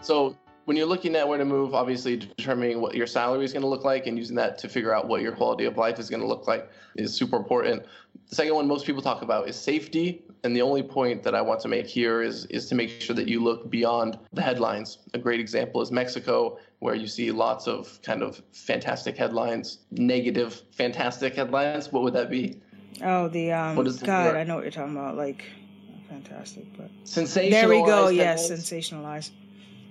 So, 0.00 0.36
when 0.64 0.76
you're 0.76 0.88
looking 0.88 1.14
at 1.14 1.28
where 1.28 1.38
to 1.38 1.44
move, 1.44 1.76
obviously 1.76 2.16
determining 2.16 2.80
what 2.80 2.96
your 2.96 3.06
salary 3.06 3.44
is 3.44 3.52
going 3.52 3.62
to 3.62 3.68
look 3.68 3.84
like 3.84 4.08
and 4.08 4.18
using 4.18 4.34
that 4.34 4.58
to 4.58 4.68
figure 4.68 4.92
out 4.92 5.06
what 5.06 5.22
your 5.22 5.30
quality 5.30 5.64
of 5.64 5.76
life 5.76 6.00
is 6.00 6.10
going 6.10 6.22
to 6.22 6.26
look 6.26 6.48
like 6.48 6.68
is 6.96 7.14
super 7.14 7.36
important. 7.36 7.84
The 8.28 8.34
second 8.34 8.56
one 8.56 8.66
most 8.66 8.84
people 8.84 9.00
talk 9.00 9.22
about 9.22 9.48
is 9.48 9.54
safety 9.54 10.24
and 10.44 10.54
the 10.54 10.62
only 10.62 10.82
point 10.82 11.22
that 11.22 11.34
I 11.34 11.40
want 11.40 11.60
to 11.60 11.68
make 11.68 11.86
here 11.86 12.22
is 12.22 12.46
is 12.46 12.66
to 12.66 12.74
make 12.74 13.00
sure 13.00 13.14
that 13.16 13.28
you 13.28 13.42
look 13.42 13.70
beyond 13.70 14.18
the 14.32 14.42
headlines. 14.42 14.98
A 15.14 15.18
great 15.18 15.40
example 15.40 15.80
is 15.80 15.90
Mexico, 15.90 16.58
where 16.78 16.94
you 16.94 17.06
see 17.06 17.30
lots 17.30 17.66
of 17.66 18.00
kind 18.02 18.22
of 18.22 18.42
fantastic 18.52 19.16
headlines, 19.16 19.78
negative, 19.90 20.62
fantastic 20.72 21.34
headlines. 21.36 21.92
What 21.92 22.02
would 22.02 22.14
that 22.14 22.30
be? 22.30 22.60
Oh, 23.02 23.28
the 23.28 23.52
um. 23.52 23.76
What 23.76 23.86
is 23.86 23.98
God, 23.98 24.36
I 24.36 24.44
know 24.44 24.56
what 24.56 24.64
you're 24.64 24.72
talking 24.72 24.96
about. 24.96 25.16
Like, 25.16 25.44
fantastic, 26.08 26.66
but 26.76 26.90
sensationalized. 27.04 27.50
There 27.50 27.68
we 27.68 27.84
go. 27.84 28.08
Yes, 28.08 28.50
sensationalized. 28.50 29.30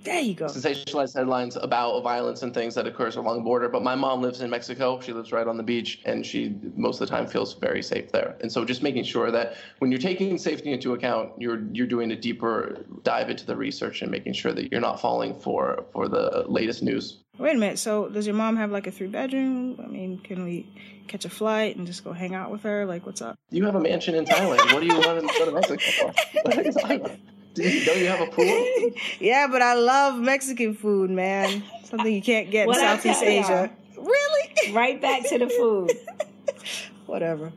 There 0.02 0.20
you 0.20 0.34
go. 0.34 0.46
Sensationalized 0.46 1.14
headlines 1.14 1.56
about 1.56 2.00
violence 2.02 2.42
and 2.42 2.54
things 2.54 2.74
that 2.74 2.86
occurs 2.86 3.16
along 3.16 3.36
the 3.36 3.42
border. 3.42 3.68
But 3.68 3.82
my 3.82 3.94
mom 3.94 4.22
lives 4.22 4.40
in 4.40 4.48
Mexico. 4.48 5.00
She 5.00 5.12
lives 5.12 5.32
right 5.32 5.46
on 5.46 5.56
the 5.56 5.62
beach, 5.62 6.00
and 6.04 6.24
she 6.24 6.56
most 6.76 7.00
of 7.00 7.08
the 7.08 7.14
time 7.14 7.26
feels 7.26 7.54
very 7.54 7.82
safe 7.82 8.10
there. 8.10 8.36
And 8.40 8.50
so, 8.50 8.64
just 8.64 8.82
making 8.82 9.04
sure 9.04 9.30
that 9.30 9.56
when 9.78 9.90
you're 9.90 10.00
taking 10.00 10.38
safety 10.38 10.72
into 10.72 10.94
account, 10.94 11.32
you're 11.38 11.62
you're 11.72 11.86
doing 11.86 12.12
a 12.12 12.16
deeper 12.16 12.84
dive 13.02 13.30
into 13.30 13.44
the 13.44 13.56
research 13.56 14.02
and 14.02 14.10
making 14.10 14.32
sure 14.32 14.52
that 14.52 14.70
you're 14.72 14.80
not 14.80 15.00
falling 15.00 15.34
for 15.38 15.84
for 15.92 16.08
the 16.08 16.44
latest 16.46 16.82
news. 16.82 17.18
Wait 17.38 17.56
a 17.56 17.58
minute. 17.58 17.78
So, 17.78 18.08
does 18.08 18.26
your 18.26 18.36
mom 18.36 18.56
have 18.56 18.70
like 18.70 18.86
a 18.86 18.90
three 18.90 19.06
bedroom? 19.06 19.80
I 19.82 19.86
mean, 19.86 20.18
can 20.18 20.44
we 20.44 20.72
catch 21.08 21.24
a 21.24 21.30
flight 21.30 21.76
and 21.76 21.86
just 21.86 22.04
go 22.04 22.12
hang 22.12 22.34
out 22.34 22.50
with 22.50 22.62
her? 22.62 22.86
Like, 22.86 23.06
what's 23.06 23.22
up? 23.22 23.38
You 23.50 23.64
have 23.64 23.74
a 23.74 23.80
mansion 23.80 24.14
in 24.14 24.24
Thailand. 24.24 24.72
what 24.72 24.80
do 24.80 24.86
you 24.86 24.94
want 24.94 25.20
to 25.20 25.38
go 25.38 25.44
to 25.46 25.52
Mexico 25.52 26.12
for? 27.02 27.16
Don't 27.54 27.98
you 27.98 28.06
have 28.06 28.20
a 28.20 28.26
pool? 28.30 28.90
yeah, 29.18 29.46
but 29.50 29.62
I 29.62 29.74
love 29.74 30.18
Mexican 30.18 30.74
food, 30.74 31.10
man. 31.10 31.62
Something 31.84 32.14
you 32.14 32.22
can't 32.22 32.50
get 32.50 32.68
in 32.68 32.74
Southeast 32.74 33.22
Asia. 33.22 33.70
Really? 33.96 34.72
Right 34.72 35.00
back 35.00 35.28
to 35.28 35.38
the 35.38 35.48
food. 35.48 35.92
Whatever. 37.06 37.52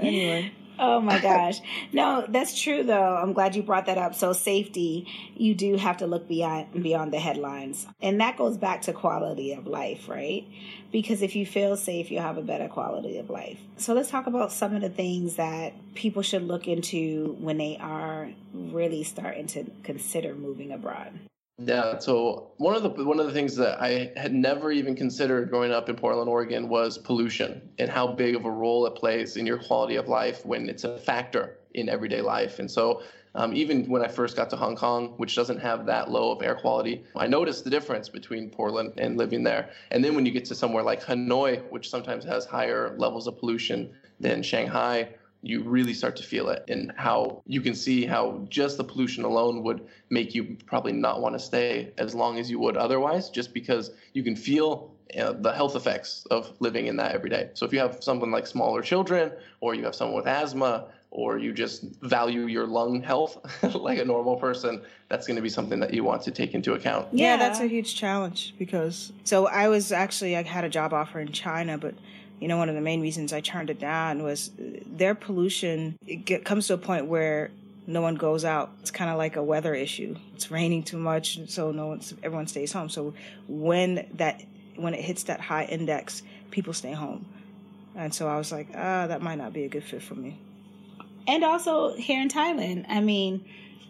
Anyway. 0.00 0.52
Oh 0.78 1.00
my 1.00 1.18
gosh. 1.22 1.60
No, 1.92 2.24
that's 2.28 2.60
true 2.60 2.82
though. 2.82 3.16
I'm 3.16 3.32
glad 3.32 3.54
you 3.54 3.62
brought 3.62 3.86
that 3.86 3.98
up. 3.98 4.14
So 4.14 4.32
safety, 4.32 5.06
you 5.36 5.54
do 5.54 5.76
have 5.76 5.98
to 5.98 6.06
look 6.06 6.28
beyond 6.28 6.82
beyond 6.82 7.12
the 7.12 7.18
headlines. 7.18 7.86
And 8.00 8.20
that 8.20 8.36
goes 8.36 8.56
back 8.56 8.82
to 8.82 8.92
quality 8.92 9.52
of 9.52 9.66
life, 9.66 10.08
right? 10.08 10.44
Because 10.92 11.22
if 11.22 11.34
you 11.34 11.44
feel 11.44 11.76
safe, 11.76 12.10
you'll 12.10 12.22
have 12.22 12.38
a 12.38 12.42
better 12.42 12.68
quality 12.68 13.18
of 13.18 13.30
life. 13.30 13.58
So 13.76 13.94
let's 13.94 14.10
talk 14.10 14.26
about 14.26 14.52
some 14.52 14.74
of 14.74 14.80
the 14.82 14.88
things 14.88 15.36
that 15.36 15.72
people 15.94 16.22
should 16.22 16.46
look 16.46 16.68
into 16.68 17.36
when 17.40 17.58
they 17.58 17.76
are 17.78 18.30
really 18.52 19.02
starting 19.02 19.46
to 19.48 19.64
consider 19.82 20.34
moving 20.34 20.70
abroad. 20.70 21.18
Yeah, 21.58 21.98
so 21.98 22.50
one 22.56 22.74
of 22.74 22.82
the 22.82 23.04
one 23.04 23.20
of 23.20 23.26
the 23.26 23.32
things 23.32 23.54
that 23.56 23.80
I 23.80 24.12
had 24.16 24.34
never 24.34 24.72
even 24.72 24.96
considered 24.96 25.50
growing 25.50 25.70
up 25.70 25.88
in 25.88 25.94
Portland, 25.94 26.28
Oregon, 26.28 26.68
was 26.68 26.98
pollution 26.98 27.70
and 27.78 27.88
how 27.88 28.08
big 28.08 28.34
of 28.34 28.44
a 28.44 28.50
role 28.50 28.86
it 28.86 28.96
plays 28.96 29.36
in 29.36 29.46
your 29.46 29.58
quality 29.58 29.94
of 29.94 30.08
life 30.08 30.44
when 30.44 30.68
it's 30.68 30.82
a 30.82 30.98
factor 30.98 31.58
in 31.74 31.88
everyday 31.88 32.20
life. 32.20 32.58
And 32.58 32.68
so, 32.68 33.02
um, 33.36 33.54
even 33.54 33.88
when 33.88 34.02
I 34.02 34.08
first 34.08 34.34
got 34.36 34.50
to 34.50 34.56
Hong 34.56 34.74
Kong, 34.74 35.14
which 35.16 35.36
doesn't 35.36 35.58
have 35.60 35.86
that 35.86 36.10
low 36.10 36.32
of 36.32 36.42
air 36.42 36.56
quality, 36.56 37.04
I 37.14 37.28
noticed 37.28 37.62
the 37.62 37.70
difference 37.70 38.08
between 38.08 38.50
Portland 38.50 38.94
and 38.98 39.16
living 39.16 39.44
there. 39.44 39.70
And 39.92 40.04
then 40.04 40.16
when 40.16 40.26
you 40.26 40.32
get 40.32 40.44
to 40.46 40.56
somewhere 40.56 40.82
like 40.82 41.04
Hanoi, 41.04 41.62
which 41.70 41.88
sometimes 41.88 42.24
has 42.24 42.46
higher 42.46 42.96
levels 42.98 43.28
of 43.28 43.38
pollution 43.38 43.94
than 44.18 44.42
Shanghai 44.42 45.08
you 45.44 45.62
really 45.62 45.92
start 45.92 46.16
to 46.16 46.22
feel 46.22 46.48
it 46.48 46.64
and 46.68 46.92
how 46.96 47.42
you 47.46 47.60
can 47.60 47.74
see 47.74 48.06
how 48.06 48.44
just 48.48 48.78
the 48.78 48.84
pollution 48.84 49.24
alone 49.24 49.62
would 49.62 49.86
make 50.08 50.34
you 50.34 50.56
probably 50.66 50.92
not 50.92 51.20
want 51.20 51.34
to 51.34 51.38
stay 51.38 51.92
as 51.98 52.14
long 52.14 52.38
as 52.38 52.50
you 52.50 52.58
would 52.58 52.76
otherwise 52.76 53.28
just 53.28 53.52
because 53.52 53.90
you 54.14 54.22
can 54.22 54.34
feel 54.34 54.90
uh, 55.18 55.32
the 55.32 55.52
health 55.52 55.76
effects 55.76 56.26
of 56.30 56.50
living 56.60 56.86
in 56.86 56.96
that 56.96 57.14
every 57.14 57.28
day. 57.28 57.50
So 57.54 57.66
if 57.66 57.72
you 57.72 57.78
have 57.78 58.02
someone 58.02 58.30
like 58.30 58.46
smaller 58.46 58.80
children 58.80 59.32
or 59.60 59.74
you 59.74 59.84
have 59.84 59.94
someone 59.94 60.16
with 60.16 60.26
asthma 60.26 60.86
or 61.10 61.38
you 61.38 61.52
just 61.52 61.84
value 62.02 62.46
your 62.46 62.66
lung 62.66 63.00
health 63.00 63.38
like 63.74 63.98
a 63.98 64.04
normal 64.04 64.36
person 64.36 64.82
that's 65.08 65.26
going 65.26 65.36
to 65.36 65.42
be 65.42 65.48
something 65.48 65.78
that 65.80 65.94
you 65.94 66.02
want 66.02 66.22
to 66.22 66.30
take 66.30 66.54
into 66.54 66.72
account. 66.72 67.06
Yeah, 67.12 67.32
yeah. 67.32 67.36
that's 67.36 67.60
a 67.60 67.66
huge 67.66 67.94
challenge 67.94 68.54
because 68.58 69.12
so 69.22 69.46
i 69.46 69.68
was 69.68 69.92
actually 69.92 70.36
i 70.36 70.42
had 70.42 70.64
a 70.64 70.68
job 70.68 70.92
offer 70.92 71.20
in 71.20 71.30
china 71.30 71.78
but 71.78 71.94
you 72.40 72.48
know, 72.48 72.56
one 72.56 72.68
of 72.68 72.74
the 72.74 72.80
main 72.80 73.00
reasons 73.00 73.32
I 73.32 73.40
turned 73.40 73.70
it 73.70 73.78
down 73.78 74.22
was 74.22 74.50
their 74.56 75.14
pollution. 75.14 75.98
It 76.06 76.24
get, 76.24 76.44
comes 76.44 76.66
to 76.68 76.74
a 76.74 76.78
point 76.78 77.06
where 77.06 77.50
no 77.86 78.00
one 78.00 78.16
goes 78.16 78.44
out. 78.44 78.72
It's 78.80 78.90
kind 78.90 79.10
of 79.10 79.18
like 79.18 79.36
a 79.36 79.42
weather 79.42 79.74
issue. 79.74 80.16
It's 80.34 80.50
raining 80.50 80.82
too 80.82 80.98
much, 80.98 81.48
so 81.48 81.70
no 81.70 81.88
one, 81.88 82.00
everyone 82.22 82.46
stays 82.46 82.72
home. 82.72 82.88
So 82.88 83.14
when 83.48 84.06
that 84.14 84.42
when 84.76 84.94
it 84.94 85.00
hits 85.00 85.24
that 85.24 85.40
high 85.40 85.64
index, 85.64 86.22
people 86.50 86.72
stay 86.72 86.92
home. 86.92 87.26
And 87.94 88.12
so 88.12 88.26
I 88.28 88.36
was 88.36 88.50
like, 88.50 88.68
ah, 88.74 89.06
that 89.06 89.22
might 89.22 89.38
not 89.38 89.52
be 89.52 89.64
a 89.64 89.68
good 89.68 89.84
fit 89.84 90.02
for 90.02 90.14
me. 90.14 90.38
And 91.26 91.44
also 91.44 91.94
here 91.94 92.20
in 92.20 92.28
Thailand, 92.28 92.86
I 92.88 93.00
mean, 93.00 93.44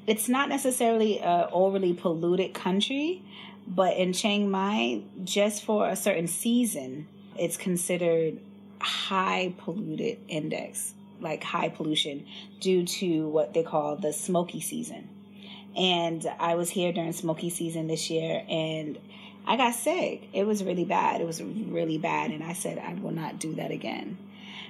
it's 0.07 0.29
not 0.29 0.49
necessarily 0.49 1.19
a 1.21 1.49
overly 1.51 1.95
polluted 1.95 2.53
country, 2.53 3.23
but 3.67 3.97
in 3.97 4.13
Chiang 4.13 4.51
Mai, 4.51 5.03
just 5.25 5.65
for 5.65 5.89
a 5.89 5.97
certain 5.97 6.29
season, 6.29 7.09
it's 7.39 7.57
considered 7.57 8.39
high 8.81 9.55
polluted 9.59 10.19
index, 10.29 10.95
like 11.21 11.43
high 11.43 11.69
pollution, 11.69 12.27
due 12.61 12.85
to 12.85 13.29
what 13.29 13.55
they 13.55 13.63
call 13.63 13.97
the 13.97 14.13
smoky 14.13 14.61
season. 14.61 15.09
And 15.77 16.25
I 16.39 16.55
was 16.55 16.71
here 16.71 16.93
during 16.93 17.13
smoky 17.13 17.51
season 17.51 17.89
this 17.89 18.09
year, 18.11 18.45
and 18.49 18.99
I 19.47 19.57
got 19.57 19.75
sick. 19.75 20.29
It 20.33 20.47
was 20.47 20.63
really 20.63 20.85
bad. 20.85 21.21
It 21.21 21.27
was 21.27 21.43
really 21.43 21.99
bad. 21.99 22.31
And 22.31 22.43
I 22.43 22.53
said, 22.53 22.79
I 22.79 22.95
will 22.95 23.11
not 23.11 23.39
do 23.39 23.55
that 23.57 23.71
again. 23.71 24.17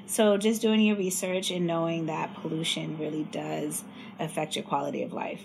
So 0.07 0.37
just 0.37 0.63
doing 0.63 0.81
your 0.81 0.97
research 0.97 1.51
and 1.51 1.67
knowing 1.67 2.07
that 2.07 2.35
pollution 2.35 2.99
really 2.99 3.25
does 3.25 3.85
affect 4.19 4.57
your 4.57 4.65
quality 4.65 5.03
of 5.03 5.13
life. 5.13 5.43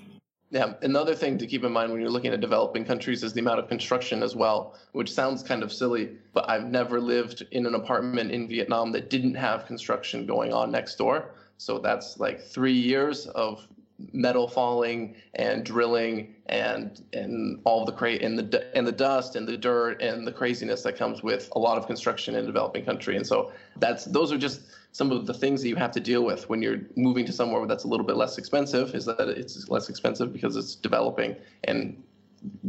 Yeah, 0.51 0.74
another 0.82 1.13
thing 1.13 1.38
to 1.38 1.46
keep 1.46 1.63
in 1.63 1.72
mind 1.72 1.91
when 1.91 2.01
you're 2.01 2.10
looking 2.10 2.34
at 2.34 2.41
developing 2.41 2.84
countries 2.84 3.24
is 3.24 3.34
the 3.34 3.39
amount 3.39 3.60
of 3.60 3.68
construction 3.68 4.24
as 4.24 4.36
well, 4.36 4.75
which 4.94 5.12
sounds 5.12 5.44
kind 5.44 5.62
of 5.62 5.72
silly, 5.72 6.18
but 6.34 6.50
I've 6.50 6.65
never 6.65 7.00
lived 7.00 7.46
in 7.51 7.68
an 7.68 7.75
apartment 7.75 8.32
in 8.32 8.48
Vietnam 8.48 8.91
that 8.94 9.12
didn't 9.12 9.36
have 9.36 9.68
construction 9.68 10.25
going 10.25 10.51
on 10.51 10.72
next 10.72 10.96
door. 10.96 11.36
So 11.58 11.77
that's 11.77 12.18
like 12.18 12.41
three 12.41 12.74
years 12.74 13.27
of 13.27 13.68
metal 14.13 14.48
falling 14.48 15.15
and 15.36 15.65
drilling 15.65 16.36
and 16.48 17.03
and 17.13 17.60
all 17.63 17.86
the 17.86 17.91
cra- 17.91 18.13
and 18.13 18.39
the 18.39 18.77
and 18.77 18.88
the 18.88 18.91
dust 18.91 19.36
and 19.36 19.48
the 19.48 19.58
dirt 19.58 20.01
and 20.01 20.25
the 20.25 20.32
craziness 20.32 20.82
that 20.84 20.98
comes 20.98 21.22
with 21.22 21.50
a 21.56 21.60
lot 21.60 21.77
of 21.77 21.86
construction 21.86 22.36
in 22.36 22.44
a 22.44 22.48
developing 22.48 22.86
country. 22.86 23.15
And 23.15 23.25
so 23.25 23.51
that's 23.77 24.06
those 24.06 24.32
are 24.32 24.38
just 24.38 24.62
some 24.91 25.12
of 25.12 25.27
the 25.27 25.34
things 25.34 25.62
that 25.62 25.70
you 25.70 25.75
have 25.75 25.91
to 25.91 26.00
deal 26.00 26.24
with 26.24 26.50
when 26.50 26.62
you're 26.62 26.82
moving 26.96 27.25
to 27.25 27.34
somewhere 27.34 27.65
that's 27.68 27.84
a 27.84 27.88
little 27.88 28.06
bit 28.06 28.15
less 28.15 28.38
expensive 28.38 28.96
is 28.96 29.06
that 29.06 29.20
it's 29.20 29.70
less 29.70 29.89
expensive 29.89 30.34
because 30.34 30.56
it's 30.56 30.75
developing. 30.75 31.36
And 31.65 32.01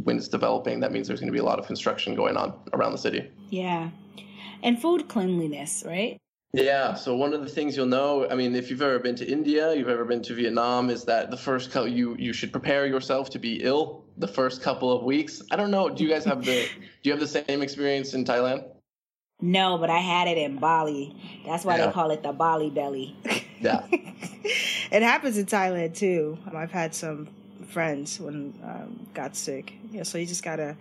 when 0.03 0.17
it's 0.17 0.27
developing 0.27 0.81
that 0.81 0.91
means 0.91 1.07
there's 1.07 1.19
going 1.19 1.31
to 1.31 1.33
be 1.33 1.39
a 1.39 1.45
lot 1.45 1.59
of 1.59 1.65
construction 1.65 2.13
going 2.13 2.37
on 2.37 2.53
around 2.73 2.91
the 2.91 2.97
city. 2.97 3.29
Yeah. 3.49 3.89
And 4.63 4.79
food 4.79 5.07
cleanliness 5.07 5.83
right 5.87 6.19
yeah 6.53 6.93
so 6.93 7.15
one 7.15 7.33
of 7.33 7.41
the 7.41 7.49
things 7.49 7.77
you'll 7.77 7.85
know 7.85 8.27
i 8.29 8.35
mean 8.35 8.55
if 8.55 8.69
you've 8.69 8.81
ever 8.81 8.99
been 8.99 9.15
to 9.15 9.25
india 9.25 9.73
you've 9.73 9.89
ever 9.89 10.05
been 10.05 10.21
to 10.21 10.33
vietnam 10.33 10.89
is 10.89 11.05
that 11.05 11.31
the 11.31 11.37
first 11.37 11.71
couple 11.71 11.87
you 11.87 12.15
you 12.19 12.33
should 12.33 12.51
prepare 12.51 12.85
yourself 12.85 13.29
to 13.29 13.39
be 13.39 13.63
ill 13.63 14.03
the 14.17 14.27
first 14.27 14.61
couple 14.61 14.91
of 14.91 15.03
weeks 15.03 15.41
i 15.51 15.55
don't 15.55 15.71
know 15.71 15.89
do 15.89 16.03
you 16.03 16.09
guys 16.09 16.25
have 16.25 16.43
the 16.43 16.67
do 17.03 17.09
you 17.09 17.11
have 17.11 17.21
the 17.21 17.27
same 17.27 17.61
experience 17.61 18.13
in 18.13 18.25
thailand 18.25 18.65
no, 19.41 19.79
but 19.79 19.89
I 19.89 19.97
had 19.97 20.27
it 20.27 20.37
in 20.37 20.57
Bali. 20.57 21.15
That's 21.45 21.65
why 21.65 21.77
yeah. 21.77 21.87
they 21.87 21.91
call 21.91 22.11
it 22.11 22.21
the 22.23 22.31
Bali 22.31 22.69
belly. 22.69 23.15
Yeah. 23.61 23.85
it 23.91 25.03
happens 25.03 25.37
in 25.37 25.45
Thailand 25.45 25.95
too. 25.95 26.35
I've 26.51 26.71
had 26.71 26.95
some 26.95 27.27
friends 27.67 28.19
when 28.19 28.55
um, 28.63 29.05
got 29.13 29.35
sick. 29.35 29.73
Yeah, 29.91 30.01
so 30.01 30.17
you 30.17 30.25
just 30.25 30.43
gotta 30.43 30.75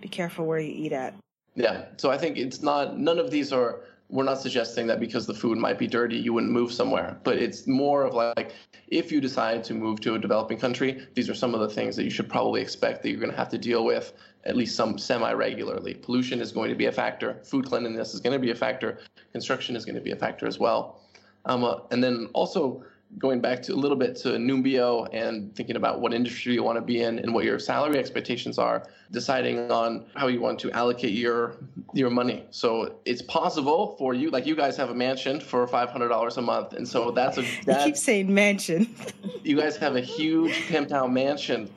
be 0.00 0.08
careful 0.08 0.46
where 0.46 0.58
you 0.58 0.72
eat 0.72 0.92
at. 0.92 1.12
Yeah. 1.54 1.84
So 1.98 2.10
I 2.10 2.16
think 2.16 2.38
it's 2.38 2.62
not. 2.62 2.98
None 2.98 3.18
of 3.18 3.30
these 3.30 3.52
are. 3.52 3.80
We're 4.10 4.24
not 4.24 4.40
suggesting 4.40 4.86
that 4.86 5.00
because 5.00 5.26
the 5.26 5.34
food 5.34 5.58
might 5.58 5.78
be 5.78 5.86
dirty, 5.86 6.16
you 6.16 6.32
wouldn't 6.32 6.52
move 6.52 6.72
somewhere. 6.72 7.18
But 7.24 7.36
it's 7.36 7.66
more 7.66 8.04
of 8.04 8.14
like 8.14 8.54
if 8.88 9.12
you 9.12 9.20
decide 9.20 9.64
to 9.64 9.74
move 9.74 10.00
to 10.00 10.14
a 10.14 10.18
developing 10.18 10.58
country, 10.58 11.06
these 11.14 11.28
are 11.28 11.34
some 11.34 11.54
of 11.54 11.60
the 11.60 11.68
things 11.68 11.94
that 11.96 12.04
you 12.04 12.10
should 12.10 12.28
probably 12.28 12.62
expect 12.62 13.02
that 13.02 13.10
you're 13.10 13.20
going 13.20 13.30
to 13.30 13.36
have 13.36 13.50
to 13.50 13.58
deal 13.58 13.84
with 13.84 14.14
at 14.44 14.56
least 14.56 14.76
some 14.76 14.96
semi 14.96 15.32
regularly. 15.32 15.94
Pollution 15.94 16.40
is 16.40 16.52
going 16.52 16.70
to 16.70 16.74
be 16.74 16.86
a 16.86 16.92
factor. 16.92 17.38
Food 17.44 17.66
cleanliness 17.66 18.14
is 18.14 18.20
going 18.20 18.32
to 18.32 18.38
be 18.38 18.50
a 18.50 18.54
factor. 18.54 18.98
Construction 19.32 19.76
is 19.76 19.84
going 19.84 19.96
to 19.96 20.00
be 20.00 20.12
a 20.12 20.16
factor 20.16 20.46
as 20.46 20.58
well. 20.58 21.02
Um, 21.44 21.64
uh, 21.64 21.80
and 21.90 22.02
then 22.02 22.28
also 22.32 22.84
going 23.16 23.40
back 23.40 23.62
to 23.62 23.72
a 23.72 23.74
little 23.74 23.96
bit 23.96 24.16
to 24.16 24.28
Numbeo 24.30 25.08
and 25.12 25.54
thinking 25.56 25.76
about 25.76 26.00
what 26.00 26.12
industry 26.12 26.52
you 26.52 26.62
want 26.62 26.76
to 26.76 26.82
be 26.82 27.02
in 27.02 27.18
and 27.18 27.32
what 27.32 27.44
your 27.44 27.58
salary 27.58 27.98
expectations 27.98 28.58
are, 28.58 28.86
deciding 29.10 29.70
on 29.70 30.04
how 30.14 30.26
you 30.26 30.40
want 30.40 30.58
to 30.60 30.70
allocate 30.72 31.12
your 31.12 31.56
your 31.94 32.10
money. 32.10 32.44
So 32.50 32.96
it's 33.06 33.22
possible 33.22 33.96
for 33.98 34.12
you, 34.12 34.30
like 34.30 34.46
you 34.46 34.54
guys 34.54 34.76
have 34.76 34.90
a 34.90 34.94
mansion 34.94 35.40
for 35.40 35.66
five 35.66 35.88
hundred 35.88 36.08
dollars 36.08 36.36
a 36.36 36.42
month, 36.42 36.74
and 36.74 36.86
so 36.86 37.10
that's 37.10 37.38
a 37.38 37.42
that's, 37.64 37.84
you 37.84 37.92
keep 37.92 37.96
saying 37.96 38.32
mansion. 38.32 38.94
you 39.42 39.56
guys 39.56 39.76
have 39.78 39.96
a 39.96 40.02
huge 40.02 40.52
pimped 40.68 40.92
out 40.92 41.10
mansion. 41.10 41.70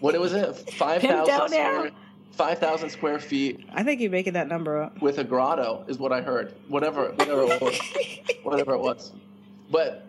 What 0.00 0.18
was 0.20 0.34
it? 0.34 0.54
Five 0.72 1.02
thousand 1.02 1.48
square. 1.48 1.90
Five 2.32 2.58
thousand 2.58 2.90
square 2.90 3.18
feet. 3.18 3.66
I 3.72 3.82
think 3.82 4.02
you're 4.02 4.10
making 4.10 4.34
that 4.34 4.46
number 4.46 4.82
up. 4.82 5.00
With 5.00 5.18
a 5.18 5.24
grotto 5.24 5.86
is 5.88 5.98
what 5.98 6.12
I 6.12 6.20
heard. 6.20 6.52
Whatever, 6.68 7.12
whatever 7.12 7.42
it 7.44 7.60
was. 7.62 7.80
whatever 8.42 8.74
it 8.74 8.80
was. 8.80 9.12
But 9.70 10.05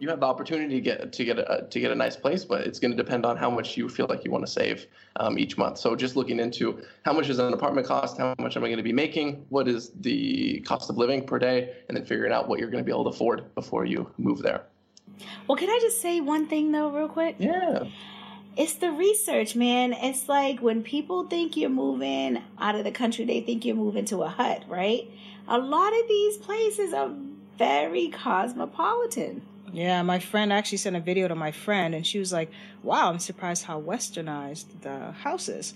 you 0.00 0.08
have 0.08 0.18
the 0.18 0.26
opportunity 0.26 0.76
to 0.76 0.80
get 0.80 1.12
to 1.12 1.24
get 1.24 1.38
a 1.38 1.66
to 1.68 1.78
get 1.78 1.92
a 1.92 1.94
nice 1.94 2.16
place, 2.16 2.42
but 2.42 2.62
it's 2.62 2.80
going 2.80 2.90
to 2.90 2.96
depend 2.96 3.26
on 3.26 3.36
how 3.36 3.50
much 3.50 3.76
you 3.76 3.88
feel 3.88 4.06
like 4.08 4.24
you 4.24 4.30
want 4.30 4.44
to 4.46 4.50
save 4.50 4.86
um, 5.16 5.38
each 5.38 5.58
month. 5.58 5.76
So 5.76 5.94
just 5.94 6.16
looking 6.16 6.40
into 6.40 6.82
how 7.04 7.12
much 7.12 7.28
is 7.28 7.38
an 7.38 7.52
apartment 7.52 7.86
cost, 7.86 8.16
how 8.16 8.34
much 8.38 8.56
am 8.56 8.64
I 8.64 8.68
going 8.68 8.78
to 8.78 8.82
be 8.82 8.94
making, 8.94 9.44
what 9.50 9.68
is 9.68 9.90
the 10.00 10.60
cost 10.60 10.88
of 10.88 10.96
living 10.96 11.26
per 11.26 11.38
day, 11.38 11.74
and 11.88 11.96
then 11.96 12.04
figuring 12.06 12.32
out 12.32 12.48
what 12.48 12.58
you're 12.58 12.70
going 12.70 12.82
to 12.82 12.86
be 12.86 12.92
able 12.92 13.04
to 13.04 13.10
afford 13.10 13.54
before 13.54 13.84
you 13.84 14.10
move 14.16 14.40
there. 14.40 14.62
Well, 15.46 15.56
can 15.56 15.68
I 15.68 15.78
just 15.82 16.00
say 16.00 16.20
one 16.20 16.48
thing 16.48 16.72
though, 16.72 16.90
real 16.90 17.08
quick? 17.08 17.36
Yeah. 17.38 17.84
It's 18.56 18.74
the 18.74 18.90
research, 18.90 19.54
man. 19.54 19.92
It's 19.92 20.28
like 20.28 20.60
when 20.60 20.82
people 20.82 21.24
think 21.24 21.56
you're 21.56 21.70
moving 21.70 22.42
out 22.58 22.74
of 22.74 22.84
the 22.84 22.90
country, 22.90 23.26
they 23.26 23.42
think 23.42 23.64
you're 23.64 23.76
moving 23.76 24.06
to 24.06 24.22
a 24.22 24.28
hut, 24.28 24.64
right? 24.66 25.08
A 25.46 25.58
lot 25.58 25.92
of 25.92 26.08
these 26.08 26.36
places 26.38 26.94
are 26.94 27.10
very 27.58 28.08
cosmopolitan. 28.08 29.42
Yeah, 29.72 30.02
my 30.02 30.18
friend 30.18 30.52
actually 30.52 30.78
sent 30.78 30.96
a 30.96 31.00
video 31.00 31.28
to 31.28 31.34
my 31.34 31.52
friend, 31.52 31.94
and 31.94 32.06
she 32.06 32.18
was 32.18 32.32
like, 32.32 32.50
"Wow, 32.82 33.10
I'm 33.10 33.18
surprised 33.18 33.64
how 33.64 33.80
westernized 33.80 34.66
the 34.82 35.12
house 35.12 35.48
is." 35.48 35.74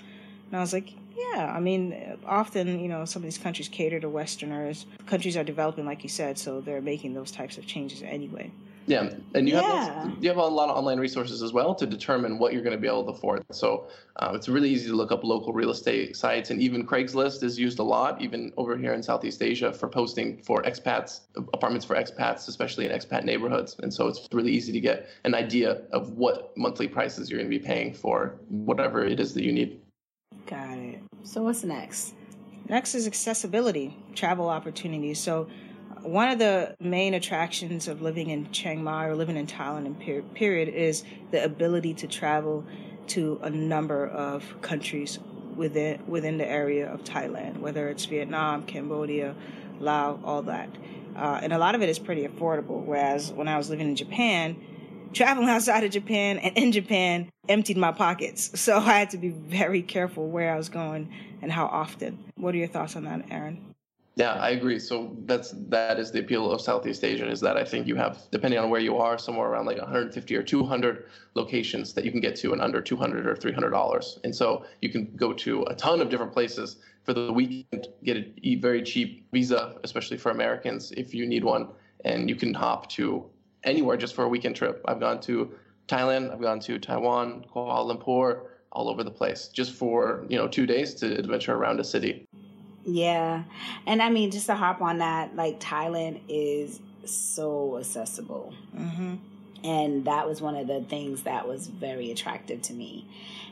And 0.51 0.57
I 0.57 0.61
was 0.61 0.73
like, 0.73 0.93
"Yeah, 1.17 1.53
I 1.55 1.61
mean, 1.61 2.19
often 2.27 2.81
you 2.81 2.89
know 2.89 3.05
some 3.05 3.21
of 3.23 3.25
these 3.25 3.39
countries 3.39 3.69
cater 3.69 4.01
to 4.01 4.09
Westerners. 4.09 4.87
Countries 5.07 5.37
are 5.37 5.45
developing, 5.45 5.87
like 5.87 6.03
you 6.03 6.09
said, 6.09 6.39
so 6.39 6.61
they're 6.61 6.81
making 6.81 7.15
those 7.15 7.31
types 7.31 7.57
of 7.57 7.67
changes 7.67 8.03
anyway." 8.03 8.51
Yeah, 8.87 9.11
and 9.35 9.49
you 9.49 9.55
yeah. 9.55 10.05
have 10.05 10.23
you 10.23 10.29
have 10.29 10.37
a 10.37 10.45
lot 10.45 10.69
of 10.69 10.77
online 10.77 11.01
resources 11.01 11.43
as 11.43 11.53
well 11.53 11.75
to 11.75 11.87
determine 11.87 12.39
what 12.39 12.53
you're 12.53 12.63
going 12.63 12.77
to 12.77 12.81
be 12.81 12.87
able 12.87 13.05
to 13.05 13.13
afford. 13.13 13.43
So 13.51 13.89
uh, 14.17 14.33
it's 14.35 14.49
really 14.49 14.69
easy 14.69 14.89
to 14.89 14.95
look 14.95 15.11
up 15.11 15.25
local 15.25 15.55
real 15.55 15.71
estate 15.71 16.17
sites, 16.17 16.51
and 16.51 16.61
even 16.61 16.87
Craigslist 16.87 17.43
is 17.43 17.59
used 17.59 17.79
a 17.79 17.83
lot, 17.83 18.21
even 18.21 18.53
over 18.59 18.77
here 18.77 18.93
in 18.93 19.03
Southeast 19.03 19.43
Asia, 19.43 19.73
for 19.73 19.89
posting 19.89 20.43
for 20.43 20.63
expats, 20.65 21.21
apartments 21.55 21.87
for 21.87 21.97
expats, 21.97 22.47
especially 22.49 22.85
in 22.85 22.93
expat 22.93 23.25
neighborhoods. 23.25 23.77
And 23.83 23.93
so 23.93 24.07
it's 24.07 24.29
really 24.33 24.53
easy 24.53 24.73
to 24.73 24.81
get 24.81 25.09
an 25.25 25.35
idea 25.35 25.83
of 25.93 26.11
what 26.11 26.57
monthly 26.57 26.89
prices 26.89 27.31
you're 27.31 27.39
going 27.39 27.51
to 27.51 27.59
be 27.59 27.65
paying 27.65 27.95
for 27.95 28.39
whatever 28.49 29.05
it 29.05 29.19
is 29.19 29.33
that 29.35 29.45
you 29.45 29.53
need. 29.53 29.81
Got 30.47 30.77
it. 30.77 31.01
So 31.23 31.43
what's 31.43 31.65
next? 31.65 32.15
Next 32.69 32.95
is 32.95 33.07
accessibility, 33.07 33.97
travel 34.15 34.49
opportunities. 34.49 35.19
So 35.19 35.49
one 36.05 36.29
of 36.29 36.39
the 36.39 36.77
main 36.81 37.15
attractions 37.15 37.89
of 37.89 38.03
living 38.03 38.31
in 38.31 38.51
Chiang 38.53 38.85
Mai 38.85 39.07
or 39.07 39.15
living 39.15 39.37
in 39.37 39.47
Thailand 39.47 39.87
in 39.87 39.95
per- 39.95 40.23
period 40.35 40.69
is 40.69 41.03
the 41.31 41.43
ability 41.43 41.95
to 41.95 42.07
travel 42.07 42.65
to 43.09 43.41
a 43.43 43.51
number 43.51 44.07
of 44.07 44.45
countries 44.63 45.19
within 45.57 46.03
within 46.07 46.39
the 46.39 46.47
area 46.47 46.93
of 46.93 47.05
Thailand, 47.05 47.59
whether 47.59 47.89
it's 47.89 48.05
Vietnam, 48.05 48.65
Cambodia, 48.65 49.35
Laos, 49.81 50.21
all 50.25 50.43
that. 50.43 50.69
Uh, 51.17 51.41
and 51.43 51.53
a 51.53 51.59
lot 51.59 51.75
of 51.75 51.83
it 51.83 51.89
is 51.89 51.99
pretty 51.99 52.27
affordable. 52.27 52.85
Whereas 52.85 53.33
when 53.33 53.49
I 53.49 53.57
was 53.57 53.71
living 53.71 53.89
in 53.89 53.97
Japan, 53.97 54.57
traveling 55.13 55.49
outside 55.49 55.85
of 55.85 55.91
Japan 55.91 56.39
and 56.39 56.57
in 56.57 56.73
Japan 56.73 57.31
emptied 57.49 57.77
my 57.77 57.93
pockets. 57.93 58.61
So 58.61 58.77
I 58.79 58.99
had 58.99 59.11
to 59.11 59.19
be 59.19 59.31
very 59.31 59.83
careful 59.83 60.29
where 60.29 60.53
I 60.53 60.57
was 60.57 60.69
going 60.69 61.13
and 61.41 61.53
how 61.53 61.67
often. 61.67 62.19
What 62.37 62.55
are 62.55 62.59
your 62.59 62.69
thoughts 62.69 62.97
on 62.97 63.05
that, 63.05 63.27
Aaron? 63.31 63.74
Yeah, 64.17 64.35
I 64.35 64.51
agree. 64.51 64.79
So 64.79 65.17
that's 65.25 65.51
that 65.71 65.99
is 65.99 66.13
the 66.13 66.21
appeal 66.21 66.53
of 66.53 66.61
Southeast 66.61 67.03
Asia 67.03 67.29
is 67.29 67.41
that 67.41 67.57
I 67.57 67.65
think 67.65 67.89
you 67.89 67.97
have 67.97 68.29
depending 68.31 68.61
on 68.61 68.71
where 68.71 68.81
you 68.81 68.97
are 68.97 69.19
somewhere 69.19 69.49
around 69.49 69.67
like 69.67 69.77
150 69.79 70.37
or 70.37 70.43
200 70.45 71.07
locations 71.35 71.95
that 71.95 72.05
you 72.05 72.13
can 72.13 72.21
get 72.21 72.37
to 72.37 72.53
in 72.53 72.61
under 72.61 72.81
200 72.81 73.27
or 73.27 73.35
300 73.35 73.71
dollars. 73.71 74.19
And 74.23 74.35
so 74.35 74.65
you 74.81 74.89
can 74.89 75.17
go 75.17 75.33
to 75.33 75.65
a 75.65 75.75
ton 75.75 76.01
of 76.01 76.11
different 76.11 76.33
places 76.33 76.77
for 77.03 77.13
the 77.13 77.33
weekend, 77.33 77.89
get 78.05 78.17
a 78.45 78.55
very 78.57 78.83
cheap 78.83 79.27
visa, 79.33 79.79
especially 79.83 80.17
for 80.17 80.31
Americans 80.31 80.93
if 80.93 81.13
you 81.13 81.27
need 81.27 81.43
one, 81.43 81.69
and 82.05 82.29
you 82.31 82.37
can 82.37 82.55
hop 82.55 82.89
to 82.91 83.29
anywhere 83.65 83.97
just 83.97 84.15
for 84.15 84.23
a 84.25 84.29
weekend 84.29 84.55
trip. 84.55 84.81
I've 84.87 85.01
gone 85.01 85.21
to 85.23 85.53
Thailand, 85.89 86.33
I've 86.33 86.41
gone 86.41 86.61
to 86.61 86.79
Taiwan, 86.79 87.47
Kuala 87.53 87.85
Lumpur, 87.91 88.47
all 88.71 88.89
over 88.89 89.03
the 89.03 89.11
place 89.11 89.49
just 89.49 89.73
for, 89.75 90.25
you 90.29 90.37
know, 90.37 90.47
2 90.47 90.67
days 90.67 90.95
to 90.97 91.19
adventure 91.19 91.55
around 91.55 91.81
a 91.81 91.85
city. 91.85 92.27
Yeah. 92.85 93.45
And 93.87 94.03
I 94.03 94.11
mean, 94.11 94.31
just 94.31 94.47
to 94.47 94.55
hop 94.55 94.81
on 94.81 94.99
that, 94.99 95.35
like 95.37 95.61
Thailand 95.61 96.21
is 96.29 96.81
so 97.05 97.79
accessible. 97.79 98.55
Mm-hmm. 98.77 99.15
And 99.65 100.05
that 100.05 100.29
was 100.29 100.43
one 100.43 100.57
of 100.57 100.67
the 100.67 100.83
things 100.83 101.23
that 101.23 101.49
was 101.49 101.69
very 101.69 102.11
attractive 102.11 102.61
to 102.63 102.75
me. 102.75 103.07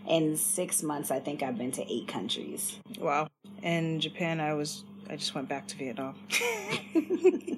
In 0.07 0.37
six 0.37 0.83
months, 0.83 1.11
I 1.11 1.21
think 1.21 1.42
I've 1.42 1.57
been 1.57 1.73
to 1.73 1.90
eight 1.90 2.09
countries. 2.09 2.79
Wow. 2.99 3.29
In 3.62 4.01
Japan, 4.01 4.40
I 4.40 4.53
was, 4.53 4.85
I 5.09 5.16
just 5.16 5.35
went 5.35 5.49
back 5.49 5.66
to 5.68 5.77
Vietnam. 5.77 6.14